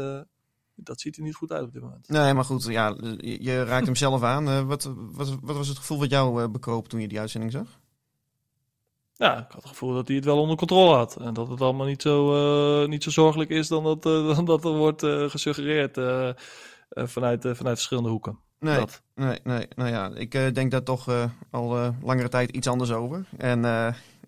dat 0.82 1.00
ziet 1.00 1.16
er 1.16 1.22
niet 1.22 1.34
goed 1.34 1.52
uit 1.52 1.62
op 1.62 1.72
dit 1.72 1.82
moment. 1.82 2.08
Nee, 2.08 2.34
maar 2.34 2.44
goed, 2.44 2.64
ja, 2.64 2.96
je 3.20 3.64
raakt 3.64 3.86
hem 3.86 3.96
zelf 3.96 4.22
aan. 4.22 4.66
wat, 4.66 4.92
wat, 4.96 5.38
wat 5.42 5.56
was 5.56 5.68
het 5.68 5.78
gevoel 5.78 5.98
wat 5.98 6.10
jou 6.10 6.48
bekroop 6.48 6.88
toen 6.88 7.00
je 7.00 7.08
die 7.08 7.20
uitzending 7.20 7.52
zag? 7.52 7.78
Ja, 9.12 9.38
ik 9.38 9.52
had 9.52 9.62
het 9.62 9.66
gevoel 9.66 9.94
dat 9.94 10.06
hij 10.06 10.16
het 10.16 10.24
wel 10.24 10.40
onder 10.40 10.56
controle 10.56 10.94
had. 10.94 11.16
En 11.16 11.34
dat 11.34 11.48
het 11.48 11.60
allemaal 11.60 11.86
niet 11.86 12.02
zo, 12.02 12.86
niet 12.86 13.02
zo 13.02 13.10
zorgelijk 13.10 13.50
is 13.50 13.68
dan 13.68 13.84
dat, 13.84 14.02
dan 14.36 14.44
dat 14.44 14.64
er 14.64 14.76
wordt 14.76 15.04
gesuggereerd. 15.06 15.96
Uh, 16.90 17.06
vanuit, 17.06 17.44
uh, 17.44 17.54
vanuit 17.54 17.76
verschillende 17.76 18.10
hoeken. 18.10 18.38
Nee, 18.58 18.78
dat. 18.78 19.02
nee, 19.14 19.38
nee. 19.44 19.68
Nou 19.76 19.90
ja, 19.90 20.10
ik 20.14 20.34
uh, 20.34 20.52
denk 20.52 20.70
daar 20.70 20.82
toch 20.82 21.30
al 21.50 21.94
langere 22.02 22.28
tijd 22.28 22.50
iets 22.50 22.66
anders 22.66 22.92
over. 22.92 23.26
En 23.36 23.60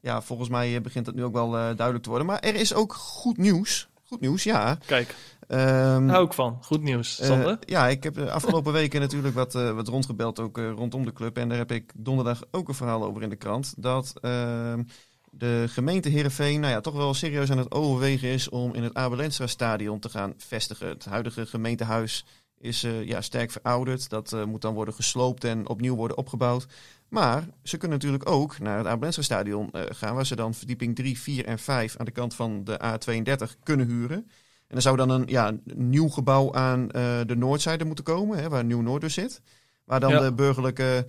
ja, 0.00 0.22
volgens 0.22 0.48
mij 0.48 0.80
begint 0.80 1.06
het 1.06 1.14
nu 1.14 1.24
ook 1.24 1.32
wel 1.32 1.50
duidelijk 1.50 2.02
te 2.02 2.08
worden. 2.08 2.26
Maar 2.26 2.40
er 2.40 2.54
is 2.54 2.74
ook 2.74 2.92
goed 2.92 3.36
nieuws. 3.36 3.88
Goed 4.04 4.20
nieuws, 4.20 4.42
ja. 4.42 4.78
Kijk, 4.86 5.14
um, 5.52 6.08
hou 6.08 6.24
ik 6.24 6.32
van. 6.32 6.58
Goed 6.62 6.82
nieuws, 6.82 7.24
Sander. 7.24 7.58
ja, 7.60 7.88
ik 7.88 8.02
heb 8.02 8.14
de 8.14 8.30
afgelopen 8.30 8.72
weken 8.82 9.00
natuurlijk 9.00 9.34
wat, 9.34 9.52
wat 9.52 9.88
rondgebeld, 9.88 10.40
ook 10.40 10.56
rondom 10.56 11.04
de 11.04 11.12
club. 11.12 11.36
En 11.36 11.48
daar 11.48 11.58
heb 11.58 11.72
ik 11.72 11.92
donderdag 11.96 12.42
ook 12.50 12.68
een 12.68 12.74
verhaal 12.74 13.04
over 13.04 13.22
in 13.22 13.28
de 13.28 13.36
krant. 13.36 13.74
Dat 13.76 14.12
ehm, 14.20 14.82
de 15.30 15.64
gemeente 15.68 16.08
Heerenveen 16.08 16.60
nou 16.60 16.72
ja, 16.72 16.80
toch 16.80 16.94
wel 16.94 17.14
serieus 17.14 17.50
aan 17.50 17.58
het 17.58 17.72
overwegen 17.72 18.28
is 18.28 18.48
om 18.48 18.74
in 18.74 18.82
het 18.82 18.94
Abelensra 18.94 19.46
stadion 19.46 19.98
te 19.98 20.08
gaan 20.08 20.34
vestigen. 20.36 20.88
Het 20.88 21.04
huidige 21.04 21.46
gemeentehuis 21.46 22.24
is 22.58 22.86
ja, 23.04 23.20
sterk 23.20 23.50
verouderd. 23.50 24.08
Dat 24.08 24.36
moet 24.46 24.60
dan 24.62 24.74
worden 24.74 24.94
gesloopt 24.94 25.44
en 25.44 25.68
opnieuw 25.68 25.94
worden 25.96 26.16
opgebouwd. 26.16 26.66
Maar 27.08 27.48
ze 27.62 27.76
kunnen 27.76 27.98
natuurlijk 27.98 28.30
ook 28.30 28.58
naar 28.58 28.78
het 28.78 28.86
Abelensra 28.86 29.22
stadion 29.22 29.70
gaan, 29.72 30.14
waar 30.14 30.26
ze 30.26 30.36
dan 30.36 30.54
verdieping 30.54 30.96
3, 30.96 31.18
4 31.18 31.44
en 31.44 31.58
5 31.58 31.96
aan 31.96 32.04
de 32.04 32.10
kant 32.10 32.34
van 32.34 32.64
de 32.64 32.80
A32 32.84 33.62
kunnen 33.62 33.86
huren. 33.86 34.26
En 34.72 34.78
er 34.78 34.82
zou 34.82 34.96
dan 34.96 35.10
een 35.10 35.24
ja, 35.26 35.52
nieuw 35.74 36.08
gebouw 36.08 36.54
aan 36.54 36.86
de 37.26 37.34
noordzijde 37.36 37.84
moeten 37.84 38.04
komen, 38.04 38.38
hè, 38.38 38.48
waar 38.48 38.64
Nieuw 38.64 38.80
Noord 38.80 39.00
dus 39.00 39.14
zit. 39.14 39.40
Waar 39.84 40.00
dan 40.00 40.10
ja. 40.10 40.20
de 40.20 40.32
burgerlijke 40.32 41.06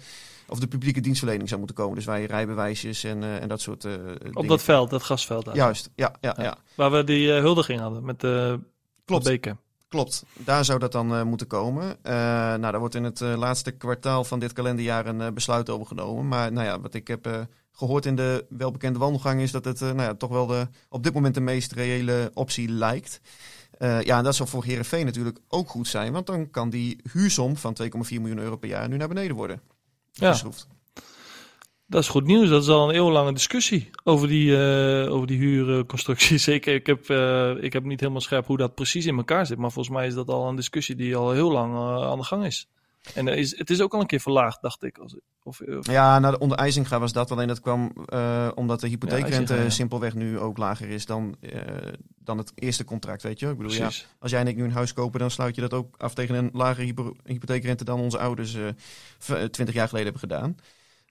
of 0.48 0.60
de 0.60 0.68
publieke 0.68 1.02
dienstverlening 1.02 1.48
zou 1.48 1.60
moeten 1.60 1.78
komen. 1.78 1.96
Dus 1.96 2.06
waar 2.06 2.20
je 2.20 2.28
rijbewijsjes 2.28 3.04
en, 3.04 3.24
en 3.24 3.48
dat 3.48 3.62
soort 3.62 3.86
Op 3.86 3.92
dingen. 4.24 4.48
dat 4.48 4.64
veld, 4.64 4.90
dat 4.90 5.04
gasveld. 5.04 5.50
Juist, 5.54 5.90
ja, 5.96 6.16
ja, 6.22 6.34
ja. 6.38 6.44
ja. 6.44 6.58
Waar 6.76 6.92
we 6.92 7.04
die 7.04 7.32
huldiging 7.32 7.80
hadden 7.80 8.06
met 8.06 8.20
de 8.20 8.60
Klopt. 9.06 9.24
beker. 9.24 9.58
Klopt, 9.88 10.26
daar 10.38 10.66
zou 10.66 10.80
dat 10.80 10.92
dan 10.92 11.14
uh, 11.14 11.24
moeten 11.24 11.48
komen. 11.48 11.84
Uh, 11.84 12.14
nou, 12.14 12.60
daar 12.60 12.80
wordt 12.80 12.96
in 12.96 13.04
het 13.04 13.20
uh, 13.20 13.36
laatste 13.38 13.72
kwartaal 13.72 14.24
van 14.24 14.40
dit 14.40 14.54
kalenderjaar 14.54 15.06
een 15.06 15.34
besluit 15.34 15.70
over 15.70 15.88
genomen. 15.88 16.28
Maar 16.28 16.52
nou 16.52 16.66
ja, 16.66 16.80
wat 16.80 16.94
ik 16.94 17.08
heb 17.08 17.48
gehoord 17.74 18.06
in 18.06 18.16
de 18.16 18.46
welbekende 18.50 19.00
wandelgang 19.00 19.42
is 19.42 19.52
dat 19.52 19.66
het 19.66 19.80
nou 19.80 20.02
ja, 20.02 20.16
toch 20.16 20.30
wel 20.30 20.46
de, 20.46 20.68
op 20.90 21.04
dit 21.04 21.14
moment 21.14 21.34
de 21.34 21.42
meest 21.42 21.72
reële 21.72 22.32
optie 22.34 22.70
lijkt. 22.70 23.22
ja, 23.80 24.18
en 24.18 24.24
dat 24.24 24.36
zou 24.36 24.50
voor 24.50 24.64
Herenveen 24.64 25.06
natuurlijk 25.06 25.40
ook 25.48 25.70
goed 25.70 25.88
zijn, 25.88 26.14
want 26.14 26.26
dan 26.26 26.50
kan 26.50 26.70
die 26.70 27.00
huursom 27.12 27.58
van 27.58 27.78
2,4 27.82 27.88
miljoen 28.10 28.38
euro 28.38 28.56
per 28.56 28.70
jaar 28.70 28.90
nu 28.90 28.98
naar 28.98 29.08
beneden 29.08 29.36
worden 29.36 29.62
ja. 30.12 30.32
geschroefd. 30.32 30.68
Dat 31.94 32.02
is 32.02 32.10
goed 32.10 32.26
nieuws. 32.26 32.50
Dat 32.50 32.62
is 32.62 32.70
al 32.70 32.90
een 32.90 32.96
eeuwenlange 32.96 33.34
discussie 33.34 33.90
over 34.04 34.28
die, 34.28 34.50
uh, 34.50 35.14
over 35.14 35.28
die 35.28 35.38
huurconstructie. 35.38 36.38
Zeker, 36.52 36.74
ik 36.74 36.86
heb, 36.86 37.10
uh, 37.10 37.64
ik 37.64 37.74
heb 37.74 37.84
niet 37.84 38.00
helemaal 38.00 38.22
scherp 38.22 38.46
hoe 38.46 38.58
dat 38.58 38.76
precies 38.76 39.06
in 39.06 39.18
elkaar 39.18 39.46
zit. 39.46 39.58
Maar 39.58 39.72
volgens 39.72 39.96
mij 39.96 40.08
is 40.08 40.14
dat 40.14 40.28
al 40.28 40.48
een 40.48 40.56
discussie 40.56 40.96
die 40.96 41.16
al 41.16 41.32
heel 41.32 41.52
lang 41.52 41.76
aan 42.04 42.18
de 42.18 42.24
gang 42.24 42.46
is. 42.46 42.68
En 43.14 43.28
is, 43.28 43.58
het 43.58 43.70
is 43.70 43.82
ook 43.82 43.94
al 43.94 44.00
een 44.00 44.06
keer 44.06 44.20
verlaagd, 44.20 44.62
dacht 44.62 44.84
ik. 44.84 44.98
Als, 44.98 45.16
of, 45.44 45.62
of... 45.62 45.88
Ja, 45.88 46.20
nou, 46.20 46.38
onder 46.38 46.58
IJzinga 46.58 47.00
was 47.00 47.14
dat. 47.14 47.32
Alleen 47.32 47.48
dat 47.48 47.60
kwam 47.60 47.94
omdat 48.56 48.80
de 48.80 48.88
hypotheekrente 48.88 49.56
ja, 49.56 49.62
ja. 49.62 49.70
simpelweg 49.70 50.14
nu 50.14 50.40
ook 50.40 50.58
lager 50.58 50.90
is 50.90 51.06
dan, 51.06 51.36
dan 52.20 52.38
het 52.38 52.52
eerste 52.56 52.84
contract, 52.84 53.24
weet 53.24 53.40
je. 53.40 53.50
Ik 53.50 53.58
bedoel, 53.58 53.72
ja, 53.72 53.90
als 54.20 54.32
jij 54.32 54.40
en 54.40 54.48
ik 54.48 54.56
nu 54.56 54.64
een 54.64 54.72
huis 54.72 54.94
kopen, 54.94 55.20
dan 55.20 55.32
sluit 55.32 55.56
je 55.56 55.62
dat 55.62 55.74
ook 55.74 55.96
af 55.98 56.14
tegen 56.14 56.36
een 56.36 56.50
lagere 56.54 56.86
hypo 56.86 57.16
hypotheekrente 57.24 57.84
dan 57.84 58.00
onze 58.00 58.18
ouders 58.18 58.58
20 59.52 59.74
jaar 59.74 59.88
geleden 59.88 60.12
hebben 60.12 60.30
gedaan. 60.30 60.56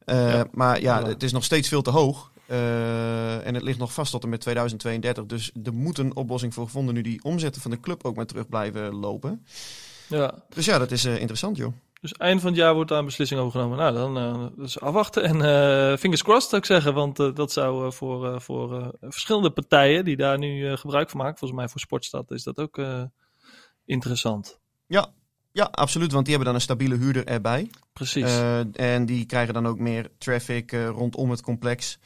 Uh, 0.06 0.40
maar 0.52 0.80
ja, 0.80 1.06
het 1.06 1.22
is 1.22 1.32
nog 1.32 1.44
steeds 1.44 1.68
veel 1.68 1.82
te 1.82 1.90
hoog. 1.90 2.30
Uh, 2.46 3.46
en 3.46 3.54
het 3.54 3.62
ligt 3.62 3.78
nog 3.78 3.92
vast 3.92 4.10
tot 4.10 4.22
en 4.22 4.28
met 4.28 4.40
2032. 4.40 5.26
Dus 5.26 5.52
er 5.64 5.74
moet 5.74 5.98
een 5.98 6.16
oplossing 6.16 6.54
voor 6.54 6.64
gevonden 6.64 6.94
nu 6.94 7.00
die 7.00 7.24
omzetten 7.24 7.62
van 7.62 7.70
de 7.70 7.80
club 7.80 8.04
ook 8.04 8.16
maar 8.16 8.26
terug 8.26 8.48
blijven 8.48 8.94
lopen. 8.94 9.46
Ja. 10.08 10.44
Dus 10.48 10.64
ja, 10.64 10.78
dat 10.78 10.90
is 10.90 11.04
uh, 11.04 11.18
interessant 11.18 11.56
joh. 11.56 11.72
Dus 12.00 12.12
eind 12.12 12.40
van 12.40 12.50
het 12.50 12.58
jaar 12.58 12.74
wordt 12.74 12.88
daar 12.88 12.98
een 12.98 13.04
beslissing 13.04 13.40
over 13.40 13.60
genomen. 13.60 13.78
Nou, 13.78 13.94
dan 13.94 14.52
dus 14.56 14.80
afwachten 14.80 15.22
en 15.22 15.98
fingers 15.98 16.22
crossed 16.22 16.50
zou 16.50 16.60
ik 16.62 16.66
zeggen. 16.66 16.94
Want 16.94 17.16
dat 17.16 17.52
zou 17.52 17.92
voor, 17.92 18.40
voor 18.40 18.94
verschillende 19.00 19.50
partijen 19.50 20.04
die 20.04 20.16
daar 20.16 20.38
nu 20.38 20.76
gebruik 20.76 21.10
van 21.10 21.20
maken, 21.20 21.38
volgens 21.38 21.60
mij 21.60 21.68
voor 21.68 21.80
Sportstad, 21.80 22.30
is 22.30 22.42
dat 22.42 22.58
ook 22.58 22.80
interessant. 23.84 24.58
Ja, 24.86 25.12
ja, 25.52 25.68
absoluut. 25.70 26.12
Want 26.12 26.24
die 26.24 26.34
hebben 26.34 26.52
dan 26.52 26.54
een 26.54 26.66
stabiele 26.66 26.96
huurder 26.96 27.26
erbij. 27.26 27.70
Precies. 27.92 28.24
Uh, 28.24 28.80
en 28.80 29.06
die 29.06 29.26
krijgen 29.26 29.54
dan 29.54 29.66
ook 29.66 29.78
meer 29.78 30.10
traffic 30.18 30.72
uh, 30.72 30.88
rondom 30.88 31.30
het 31.30 31.42
complex. 31.42 31.98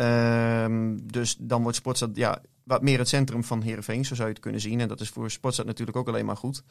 Uh, 0.00 0.92
dus 1.02 1.36
dan 1.38 1.62
wordt 1.62 1.76
Sportstad, 1.76 2.10
ja, 2.16 2.42
wat 2.66 2.82
meer 2.82 2.98
het 2.98 3.08
centrum 3.08 3.44
van 3.44 3.62
Heerenveen, 3.62 4.04
zo 4.04 4.14
zou 4.14 4.28
je 4.28 4.34
het 4.34 4.42
kunnen 4.42 4.60
zien. 4.60 4.80
En 4.80 4.88
dat 4.88 5.00
is 5.00 5.08
voor 5.08 5.30
Sportstad 5.30 5.66
natuurlijk 5.66 5.96
ook 5.96 6.08
alleen 6.08 6.24
maar 6.24 6.36
goed. 6.36 6.62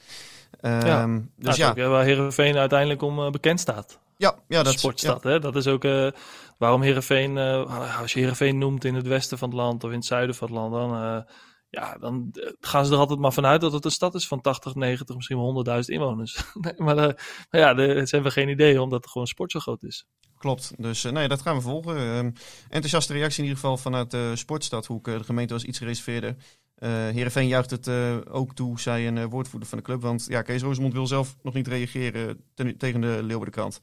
Ja. 0.62 0.80
Ehm, 0.80 1.22
dus 1.36 1.56
ja, 1.56 1.70
ook, 1.70 1.78
eh, 1.78 1.88
waar 1.88 2.04
Heerenveen 2.04 2.58
uiteindelijk 2.58 3.02
om 3.02 3.20
eh, 3.20 3.30
bekend 3.30 3.60
staat. 3.60 4.00
ja, 4.18 4.36
ja, 4.48 4.64
dat 4.64 4.80
Sportstad, 4.80 5.24
hè? 5.24 5.40
Dat 5.40 5.56
is 5.56 5.68
ook 5.68 5.84
eh, 5.84 6.08
waarom 6.58 6.82
Heerenveen, 6.82 7.38
eh, 7.38 8.00
als 8.00 8.14
je 8.14 8.20
Heerenveen 8.20 8.58
noemt 8.58 8.86
in 8.86 8.96
het 8.96 9.08
westen 9.08 9.38
van 9.38 9.50
het 9.50 9.58
land 9.58 9.84
of 9.84 9.90
in 9.90 9.96
het 9.96 10.06
zuiden 10.06 10.36
van 10.36 10.48
het 10.48 10.58
land, 10.58 10.72
dan, 10.74 11.26
ja, 11.76 11.98
dan 12.00 12.30
eh, 12.34 12.50
gaan 12.60 12.86
ze 12.86 12.94
er 12.94 12.98
altijd 13.00 13.20
maar 13.20 13.34
vanuit 13.34 13.62
dat 13.62 13.72
het 13.74 13.86
een 13.86 13.92
stad 13.92 14.16
is 14.16 14.28
van 14.28 14.42
80, 14.42 14.76
90, 14.76 15.16
misschien 15.16 15.38
wel 15.38 15.66
100.000 15.68 15.80
inwoners. 15.86 16.44
nee, 16.54 16.74
maar, 16.78 16.98
eh, 16.98 17.14
maar 17.50 17.62
ja, 17.62 17.74
de- 17.74 18.08
ze 18.08 18.16
hebben 18.16 18.32
geen 18.32 18.50
idee 18.50 18.82
omdat 18.82 19.04
er 19.04 19.10
gewoon 19.10 19.28
sport 19.28 19.52
zo 19.52 19.60
groot 19.60 19.84
is. 19.84 20.06
Klopt. 20.38 20.72
Dus 20.78 21.04
eh, 21.04 21.12
nee, 21.12 21.28
dat 21.28 21.42
gaan 21.42 21.56
we 21.56 21.62
volgen. 21.62 21.98
Ehm, 21.98 22.32
enthousiaste 22.70 23.14
reactie 23.14 23.38
in 23.44 23.44
ieder 23.50 23.60
geval 23.62 23.78
vanuit 23.78 24.12
de 24.12 24.32
Sportstad. 24.36 24.86
Hoe 24.86 25.02
de 25.04 25.24
gemeente 25.24 25.54
was 25.54 25.64
iets 25.64 25.78
gereserveerder. 25.78 26.36
Eh 26.76 26.90
Heerenveen 26.90 27.48
juicht 27.48 27.70
het 27.70 27.90
ook 28.30 28.54
toe, 28.56 28.80
zei 28.80 29.08
een 29.08 29.30
woordvoerder 29.30 29.70
van 29.70 29.78
de 29.78 29.84
club. 29.84 30.02
Want 30.02 30.26
ja, 30.30 30.42
Kees 30.42 30.62
Rosemond 30.62 30.94
wil 30.94 31.08
zelf 31.08 31.36
nog 31.44 31.54
niet 31.54 31.68
reageren 31.68 32.40
ten- 32.54 32.78
tegen 32.78 33.02
de 33.02 33.20
Leeuwardenkrant. 33.24 33.82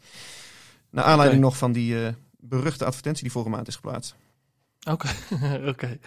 Naar 0.90 1.04
aanleiding 1.04 1.42
nog 1.42 1.56
van 1.56 1.72
die 1.72 1.96
beruchte 2.38 2.84
advertentie 2.84 3.22
die 3.22 3.32
vorige 3.32 3.50
maand 3.50 3.68
is 3.68 3.74
geplaatst. 3.74 4.14
Oké, 4.90 5.08
oké. 5.72 5.98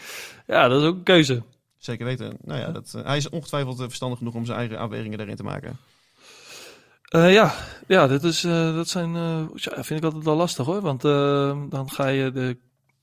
Ja, 0.48 0.67
dat 0.67 0.82
is 0.82 0.88
ook 0.88 0.95
een 0.95 1.04
keuze. 1.04 1.43
Zeker 1.86 2.06
weten. 2.06 2.38
Nou 2.41 2.60
ja, 2.60 2.71
dat, 2.71 2.93
eh, 2.93 3.04
hij 3.04 3.17
is 3.17 3.30
ongetwijfeld 3.30 3.80
eh, 3.80 3.86
verstandig 3.86 4.17
genoeg 4.17 4.34
om 4.34 4.45
zijn 4.45 4.58
eigen 4.58 4.78
afwegingen 4.78 5.17
daarin 5.17 5.36
te 5.36 5.43
maken. 5.43 5.78
Eh, 7.04 7.34
ja, 7.34 7.54
ja, 7.88 8.08
dit 8.08 8.24
is, 8.24 8.41
dat 8.41 8.88
zijn, 8.88 9.13
ja, 9.54 9.84
vind 9.84 10.00
ik 10.00 10.04
altijd 10.04 10.24
wel 10.24 10.36
lastig 10.36 10.65
hoor. 10.65 10.82
Want 10.82 11.02
dan 11.71 11.89
ga 11.89 12.08
je 12.08 12.32
de, 12.32 12.58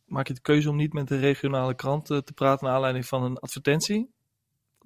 maak 0.05 0.27
je 0.29 0.35
de 0.35 0.41
keuze 0.41 0.71
om 0.71 0.77
niet 0.77 0.93
met 0.93 1.09
de 1.09 1.19
regionale 1.19 1.75
krant 1.75 2.07
te 2.07 2.33
praten 2.35 2.67
naar 2.67 2.75
aanleiding 2.75 3.07
van 3.07 3.23
een 3.23 3.39
advertentie. 3.39 4.11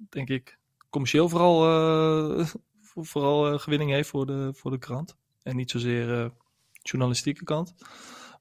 Denk 0.09 0.29
ik 0.29 0.57
commercieel 0.89 1.29
vooral, 1.29 1.59
voor- 2.89 3.05
vooral 3.05 3.59
gewinning 3.59 3.91
heeft 3.91 4.09
voor 4.09 4.25
de, 4.25 4.49
voor 4.53 4.71
de 4.71 4.77
krant. 4.77 5.15
En 5.43 5.55
niet 5.55 5.71
zozeer 5.71 6.31
journalistieke 6.81 7.43
kant. 7.43 7.75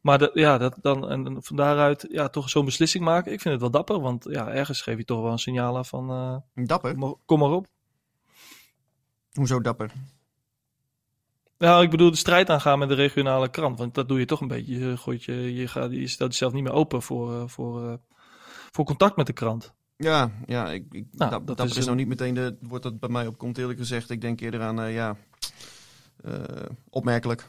Maar 0.06 0.18
de, 0.18 0.30
ja, 0.34 0.58
dat 0.58 0.78
dan, 0.80 1.08
en 1.08 1.36
van 1.42 1.56
daaruit 1.56 2.06
ja, 2.10 2.28
toch 2.28 2.50
zo'n 2.50 2.64
beslissing 2.64 3.04
maken. 3.04 3.32
Ik 3.32 3.40
vind 3.40 3.52
het 3.52 3.62
wel 3.62 3.70
dapper, 3.70 4.00
want 4.00 4.26
ja, 4.28 4.48
ergens 4.48 4.82
geef 4.82 4.96
je 4.96 5.04
toch 5.04 5.22
wel 5.22 5.32
een 5.32 5.38
signaal 5.38 5.76
af 5.76 5.88
van 5.88 6.10
eh, 6.10 6.64
Dapper? 6.66 6.90
kom, 6.90 7.00
maar, 7.00 7.14
kom 7.24 7.38
maar 7.38 7.50
op. 7.50 7.66
Hoezo 9.32 9.60
dapper? 9.60 9.92
Nou, 11.58 11.82
ik 11.82 11.90
bedoel 11.90 12.10
de 12.10 12.16
strijd 12.16 12.50
aangaan 12.50 12.78
met 12.78 12.88
de 12.88 12.94
regionale 12.94 13.48
krant. 13.48 13.78
Want 13.78 13.94
dat 13.94 14.08
doe 14.08 14.18
je 14.18 14.24
toch 14.24 14.40
een 14.40 14.48
beetje. 14.48 14.78
Je, 14.78 14.96
gooit 14.96 15.24
je, 15.24 15.54
je, 15.54 15.68
gaat, 15.68 15.92
je 15.92 16.06
stelt 16.06 16.30
jezelf 16.30 16.52
niet 16.52 16.62
meer 16.62 16.72
open 16.72 17.02
voor, 17.02 17.34
eh, 17.34 17.48
voor, 17.48 17.88
eh, 17.88 17.94
voor 18.70 18.84
contact 18.84 19.16
met 19.16 19.26
de 19.26 19.32
krant. 19.32 19.74
Ja, 19.96 20.30
ja 20.46 20.72
ik, 20.72 20.84
ik, 20.90 21.06
Nou, 21.12 21.44
dat 21.44 21.60
is 21.60 21.76
is, 21.76 21.84
nou 21.84 21.96
niet 21.96 22.08
meteen 22.08 22.34
de 22.34 22.56
wordt 22.60 22.84
dat 22.84 23.00
bij 23.00 23.08
mij 23.08 23.26
opkomt 23.26 23.58
eerlijk 23.58 23.78
gezegd. 23.78 24.10
Ik 24.10 24.20
denk 24.20 24.40
eerder 24.40 24.62
aan, 24.62 24.92
ja, 24.92 25.16
opmerkelijk. 26.90 27.46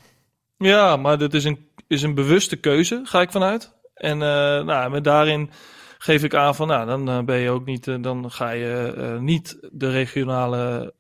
Ja, 0.58 0.96
maar 0.96 1.18
dat 1.18 1.34
is 1.34 1.44
een, 1.44 1.67
is 1.88 2.02
een 2.02 2.14
bewuste 2.14 2.56
keuze, 2.56 3.02
ga 3.04 3.22
ik 3.22 3.32
vanuit. 3.32 3.76
En 3.94 4.22
eh, 4.22 4.64
nou, 4.64 4.92
met 4.92 5.04
daarin 5.04 5.50
geef 5.98 6.24
ik 6.24 6.34
aan 6.34 6.56
van, 6.56 6.68
nou, 6.68 6.86
dan 6.86 7.10
eh, 7.10 7.24
ben 7.24 7.38
je 7.38 7.50
ook 7.50 7.66
niet, 7.66 7.88
eh, 7.88 7.96
dan 8.02 8.32
ga 8.32 8.50
je 8.50 9.18
niet 9.20 9.58
de 9.72 9.90
regionale 9.90 10.94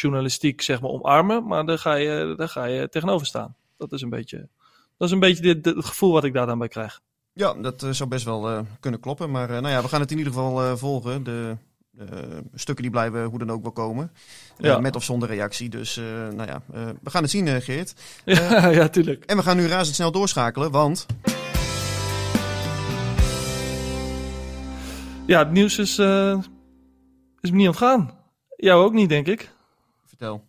journalistiek, 0.00 0.60
zeg 0.60 0.80
maar, 0.80 0.90
omarmen, 0.90 1.46
maar 1.46 1.66
daar 1.66 1.78
ga 1.78 1.94
je, 1.94 2.34
daar 2.36 2.48
ga 2.48 2.64
je 2.64 2.88
tegenover 2.88 3.26
staan. 3.26 3.56
Dat 3.76 3.92
is 3.92 4.02
een 4.02 4.10
beetje, 4.10 4.48
dat 4.96 5.08
is 5.08 5.14
een 5.14 5.20
beetje 5.20 5.42
dit, 5.42 5.64
het 5.64 5.84
gevoel 5.84 6.12
wat 6.12 6.24
ik 6.24 6.32
daar 6.32 6.46
dan 6.46 6.58
bij 6.58 6.68
krijg. 6.68 7.00
Ja, 7.32 7.54
dat 7.54 7.86
zou 7.90 8.08
best 8.08 8.24
wel 8.24 8.66
kunnen 8.80 9.00
kloppen. 9.00 9.30
Maar 9.30 9.48
nou 9.48 9.68
ja, 9.68 9.82
we 9.82 9.88
gaan 9.88 10.00
het 10.00 10.10
in 10.10 10.18
ieder 10.18 10.32
geval 10.32 10.76
volgen. 10.76 11.24
De 11.24 11.56
stukken 12.54 12.82
die 12.84 12.92
blijven 12.92 13.24
hoe 13.24 13.38
dan 13.38 13.50
ook 13.50 13.62
wel 13.62 13.72
komen. 13.72 14.12
Eh, 14.56 14.64
Ja. 14.64 14.78
met 14.78 14.96
of 14.96 15.04
zonder 15.04 15.28
reactie. 15.28 15.68
Dus 15.68 15.96
eh, 15.96 16.04
nou 16.04 16.46
ja, 16.48 16.62
eh, 16.72 16.86
we 17.02 17.10
gaan 17.10 17.22
het 17.22 17.30
zien, 17.30 17.48
eh, 17.48 17.60
Geert. 17.60 17.94
Ja, 18.24 18.66
ja, 18.68 18.88
tuurlijk. 18.88 19.24
En 19.24 19.36
we 19.36 19.42
gaan 19.42 19.56
nu 19.56 19.66
razendsnel 19.66 20.12
doorschakelen, 20.12 20.70
want... 20.70 21.06
Ja, 25.26 25.38
het 25.38 25.50
nieuws 25.50 25.78
is, 25.78 25.98
eh, 25.98 26.38
is 27.40 27.50
me 27.50 27.56
niet 27.56 27.66
ontgaan. 27.66 28.10
Jou 28.56 28.84
ook 28.84 28.92
niet, 28.92 29.08
denk 29.08 29.26
ik. 29.26 29.50
Vertel. 30.06 30.44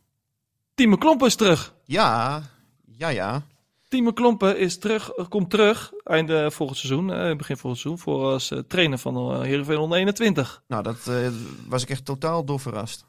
Timo 0.75 0.95
Klompen 0.95 1.27
is 1.27 1.35
terug. 1.35 1.73
Ja, 1.85 2.41
ja, 2.97 3.07
ja. 3.07 3.41
Timo 3.95 4.11
Klompen 4.11 4.57
is 4.57 4.77
terug, 4.77 5.09
eh, 5.09 5.25
komt 5.29 5.49
terug 5.49 5.91
einde 6.03 6.51
volgend 6.51 6.79
seizoen, 6.79 7.13
eh, 7.13 7.35
begin 7.35 7.57
volgend 7.57 7.81
seizoen, 7.81 8.03
voor 8.03 8.31
als 8.31 8.51
eh, 8.51 8.59
trainer 8.59 8.97
van 8.97 9.31
uh, 9.31 9.41
Heerenveen 9.41 9.77
121. 9.77 10.63
Nou, 10.67 10.83
dat 10.83 11.07
eh, 11.07 11.27
was 11.67 11.83
ik 11.83 11.89
echt 11.89 12.05
totaal 12.05 12.45
door 12.45 12.59
verrast. 12.59 13.05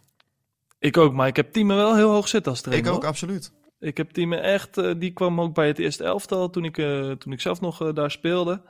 Ik 0.79 0.97
ook, 0.97 1.13
maar 1.13 1.27
ik 1.27 1.37
heb 1.37 1.53
Timo 1.53 1.77
wel 1.77 1.97
heel 1.97 2.11
hoog 2.11 2.29
zitten 2.29 2.53
als 2.53 2.61
trainer. 2.61 2.87
ik 2.87 2.93
ook, 2.95 3.01
hoor. 3.01 3.11
absoluut. 3.11 3.53
Ik 3.79 3.97
heb 3.97 4.11
Timo 4.11 4.37
echt, 4.37 4.79
eh, 4.79 4.95
die 4.99 5.13
kwam 5.13 5.41
ook 5.41 5.55
bij 5.55 5.67
het 5.67 5.79
eerste 5.79 6.05
elftal 6.05 6.51
toen 6.51 6.65
ik, 6.65 6.79
eh, 6.79 7.11
toen 7.11 7.33
ik 7.33 7.41
zelf 7.41 7.61
nog 7.61 7.83
eh, 7.83 7.95
daar 7.95 8.11
speelde. 8.11 8.63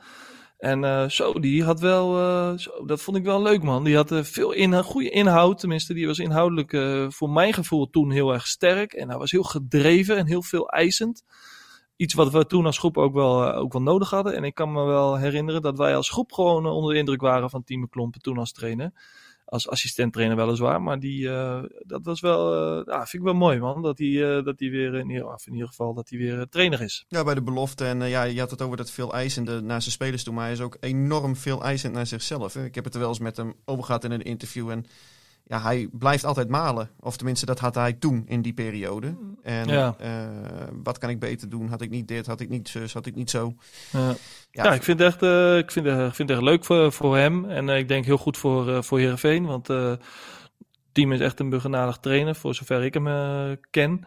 En 0.59 0.85
eh, 0.85 1.09
zo, 1.09 1.41
die 1.41 1.65
had 1.65 1.81
wel, 1.81 2.19
eh, 2.19 2.59
zo, 2.59 2.85
dat 2.85 3.03
vond 3.03 3.17
ik 3.17 3.25
wel 3.25 3.43
leuk 3.43 3.63
man. 3.63 3.85
Die 3.85 3.97
had 3.97 4.13
eh, 4.13 4.23
veel 4.23 4.53
in, 4.53 4.83
goede 4.83 5.11
inhoud, 5.11 5.59
tenminste 5.59 5.95
die 5.95 6.07
was 6.07 6.19
inhoudelijk 6.19 6.73
eh, 6.73 7.07
voor 7.09 7.31
mijn 7.31 7.53
gevoel 7.53 7.91
toen 7.91 8.11
heel 8.11 8.33
erg 8.33 8.47
sterk. 8.47 8.93
En 8.93 9.09
hij 9.09 9.19
was 9.19 9.31
heel 9.31 9.43
gedreven 9.43 10.17
en 10.17 10.27
heel 10.27 10.43
veel 10.43 10.69
eisend. 10.69 11.23
Iets 11.97 12.15
wat 12.15 12.33
we 12.33 12.47
toen 12.47 12.67
als 12.67 12.79
groep 12.79 12.99
ook 12.99 13.15
wel, 13.15 13.45
eh, 13.45 13.59
ook 13.59 13.73
wel 13.73 13.83
nodig 13.83 14.11
hadden. 14.11 14.35
En 14.35 14.45
ik 14.45 14.55
kan 14.55 14.73
me 14.73 14.85
wel 14.85 15.17
herinneren 15.17 15.63
dat 15.63 15.79
wij 15.79 15.97
als 15.97 16.11
groep 16.11 16.33
gewoon 16.33 16.65
eh, 16.65 16.75
onder 16.75 16.93
de 16.93 16.99
indruk 16.99 17.21
waren 17.21 17.51
van 17.51 17.65
Timo 17.65 17.87
Klompen 17.87 18.21
toen 18.21 18.39
als 18.39 18.53
trainer. 18.53 18.93
Als 19.45 19.69
assistent 19.69 20.13
trainer 20.13 20.37
weliswaar, 20.37 20.83
maar 20.83 20.99
die, 20.99 21.29
eh, 21.29 21.63
dat 21.79 22.05
was 22.05 22.21
wel, 22.21 22.55
eh, 22.55 22.85
ja, 22.85 22.99
vind 22.99 23.13
ik 23.13 23.29
wel 23.29 23.35
mooi 23.35 23.59
man. 23.59 23.83
Dat 23.83 23.99
hij, 23.99 24.43
dat 24.43 24.55
weer, 24.59 24.95
in 24.95 25.11
ieder, 25.11 25.33
of 25.33 25.47
in 25.47 25.53
ieder 25.53 25.69
geval, 25.69 25.95
dat 25.95 26.09
hij 26.09 26.19
weer 26.19 26.49
trainer 26.49 26.81
is. 26.81 27.05
Ja, 27.09 27.25
bij 27.25 27.35
de 27.35 27.43
belofte. 27.43 27.85
En 27.85 28.09
ja, 28.09 28.23
je 28.23 28.41
had 28.41 28.51
het 28.51 28.63
over 28.63 28.77
dat 28.77 28.91
veel 28.91 29.15
eisende 29.15 29.61
naar 29.61 29.81
zijn 29.81 29.93
spelers 29.93 30.25
toe. 30.25 30.35
Maar 30.35 30.45
hij 30.45 30.53
is 30.53 30.61
ook 30.61 30.77
enorm 30.81 31.37
veel 31.37 31.63
eisend 31.63 31.93
naar 31.93 32.07
zichzelf. 32.07 32.55
Hè. 32.55 32.65
Ik 32.65 32.75
heb 32.75 32.85
het 32.85 32.95
er 32.95 33.01
wel 33.01 33.09
eens 33.09 33.19
met 33.19 33.37
hem 33.37 33.55
over 33.65 33.85
gehad 33.85 34.05
in 34.05 34.11
een 34.11 34.23
interview. 34.23 34.71
En 34.71 34.87
ja, 35.49 35.61
hij 35.61 35.89
blijft 35.93 36.25
altijd 36.25 36.49
malen. 36.49 36.91
Of 37.01 37.17
tenminste, 37.17 37.47
dat 37.47 37.59
had 37.59 37.75
hij 37.75 37.93
toen 37.93 38.23
in 38.27 38.43
die 38.43 38.53
periode. 38.53 39.17
En 39.43 39.69
Ja. 39.69 39.95
eh, 39.99 40.27
wat 40.83 40.99
kan 40.99 41.11
ik 41.11 41.19
beter 41.19 41.49
doen? 41.49 41.69
Had 41.69 41.81
ik 41.81 41.91
niet 41.91 42.09
dit, 42.09 42.27
had 42.27 42.41
ik 42.41 42.49
niet 42.49 42.69
zus, 42.69 42.93
had 42.93 43.07
ik 43.07 43.15
niet 43.15 43.31
zo. 43.31 43.55
Ja. 43.93 44.15
Ja, 44.51 44.65
Ja, 44.65 44.73
ik 44.75 44.83
vind 44.83 44.99
het 44.99 45.09
echt, 45.09 45.23
eh, 45.23 45.59
ik 45.59 45.71
vind, 45.71 45.87
ik 45.87 46.15
vind 46.15 46.29
het 46.29 46.31
echt 46.31 46.41
leuk 46.41 46.65
voor, 46.65 46.93
voor 46.93 47.17
hem. 47.17 47.45
En 47.51 47.69
eh, 47.69 47.79
ik 47.79 47.89
denk 47.89 48.05
heel 48.05 48.17
goed 48.19 48.37
voor, 48.39 48.69
eh 48.71 48.83
voor 48.83 48.99
Heerenveen. 48.99 49.47
Want 49.47 49.71
eh, 49.71 49.89
het 49.89 50.01
team 50.93 51.13
is 51.13 51.21
echt 51.21 51.41
een 51.41 51.51
begenadigd 51.51 52.03
trainer, 52.03 52.35
voor 52.35 52.55
zover 52.55 52.85
ik 52.85 52.95
hem 52.95 53.59
ken. 53.71 54.07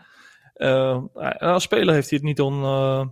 En 0.54 1.10
als 1.40 1.64
speler 1.64 1.94
heeft 1.94 2.10
hij 2.10 2.18
het 2.18 2.28
niet 2.28 2.42
on, 2.42 2.64
eh, 2.64 3.06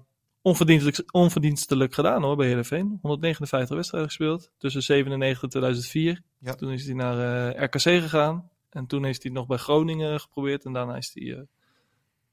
onverdienstelijk, 0.47 1.03
onverdienstelijk 1.11 1.93
gedaan 1.93 2.23
hoor, 2.23 2.35
bij 2.35 2.47
Heerenveen. 2.47 2.99
159 3.01 3.75
wedstrijden 3.75 4.09
gespeeld, 4.09 4.51
tussen 4.57 4.81
97 4.81 5.43
en 5.43 5.49
2004. 5.49 6.21
Ja. 6.39 6.53
Toen 6.53 6.71
is 6.71 6.85
hij 6.85 6.93
naar 6.93 7.49
eh, 7.53 7.63
RKC 7.63 7.81
gegaan. 7.81 8.49
En 8.69 8.87
toen 8.87 9.03
heeft 9.03 9.23
hij 9.23 9.31
nog 9.31 9.47
bij 9.47 9.57
Groningen 9.57 10.19
geprobeerd. 10.19 10.65
En 10.65 10.73
daarna 10.73 10.95
is 10.95 11.11
hij 11.13 11.33
eh, 11.33 11.41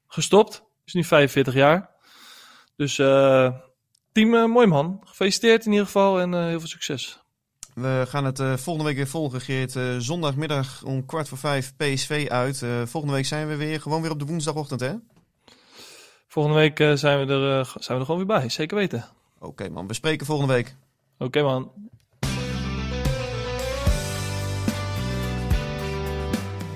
gestopt. 0.07 0.63
Is 0.85 0.93
nu 0.93 1.03
45 1.03 1.53
jaar. 1.53 1.89
Dus 2.75 2.99
eh, 2.99 3.53
team, 4.11 4.51
mooi 4.51 4.67
man. 4.67 5.01
Gefeliciteerd 5.03 5.65
in 5.65 5.71
ieder 5.71 5.85
geval 5.85 6.19
en 6.19 6.47
heel 6.47 6.59
veel 6.59 6.67
succes. 6.67 7.19
We 7.73 8.03
gaan 8.07 8.25
het 8.25 8.37
volgende 8.37 8.83
week 8.83 8.95
weer 8.95 9.07
volgen, 9.07 9.41
Geert. 9.41 9.75
Eh, 9.75 9.95
zondagmiddag 9.97 10.83
om 10.83 11.05
kwart 11.05 11.27
voor 11.27 11.37
vijf 11.37 11.75
PSV 11.75 12.27
uit. 12.29 12.65
Volgende 12.85 13.15
week 13.15 13.25
zijn 13.25 13.47
we 13.47 13.55
weer 13.55 13.81
gewoon 13.81 14.01
weer 14.01 14.11
op 14.11 14.19
de 14.19 14.25
woensdagochtend, 14.25 14.79
hè? 14.79 14.93
Volgende 16.35 16.59
week 16.59 16.79
eh, 16.79 16.93
zijn, 16.93 17.25
we 17.25 17.33
er, 17.33 17.59
eh, 17.59 17.65
zijn 17.65 17.83
we 17.87 17.93
er 17.93 18.05
gewoon 18.05 18.17
weer 18.17 18.39
bij, 18.39 18.49
zeker 18.49 18.77
weten. 18.77 19.05
Oké 19.39 19.69
man, 19.69 19.87
we 19.87 19.93
spreken 19.93 20.25
volgende 20.25 20.53
week. 20.53 20.75
Oké 21.17 21.41
man. 21.41 21.71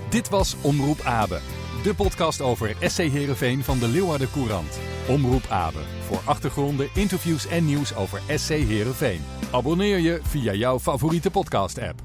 Dit 0.10 0.30
was 0.30 0.56
Omroep 0.62 1.00
Abe, 1.02 1.40
de 1.84 1.94
podcast 1.96 2.42
over 2.42 2.76
SC 2.80 2.98
Heerenveen 2.98 3.64
van 3.64 3.80
de 3.80 3.88
Leeuwarden 3.88 4.32
Courant. 4.32 4.80
Omroep 5.08 5.46
Abe, 5.50 5.82
voor 6.00 6.22
achtergronden, 6.26 6.90
interviews 6.94 7.48
en 7.48 7.66
nieuws 7.66 7.96
over 7.96 8.22
SC 8.36 8.50
Heerenveen. 8.50 9.22
Abonneer 9.52 9.98
je 9.98 10.20
via 10.24 10.54
jouw 10.54 10.80
favoriete 10.80 11.32
podcast-app. 11.32 12.02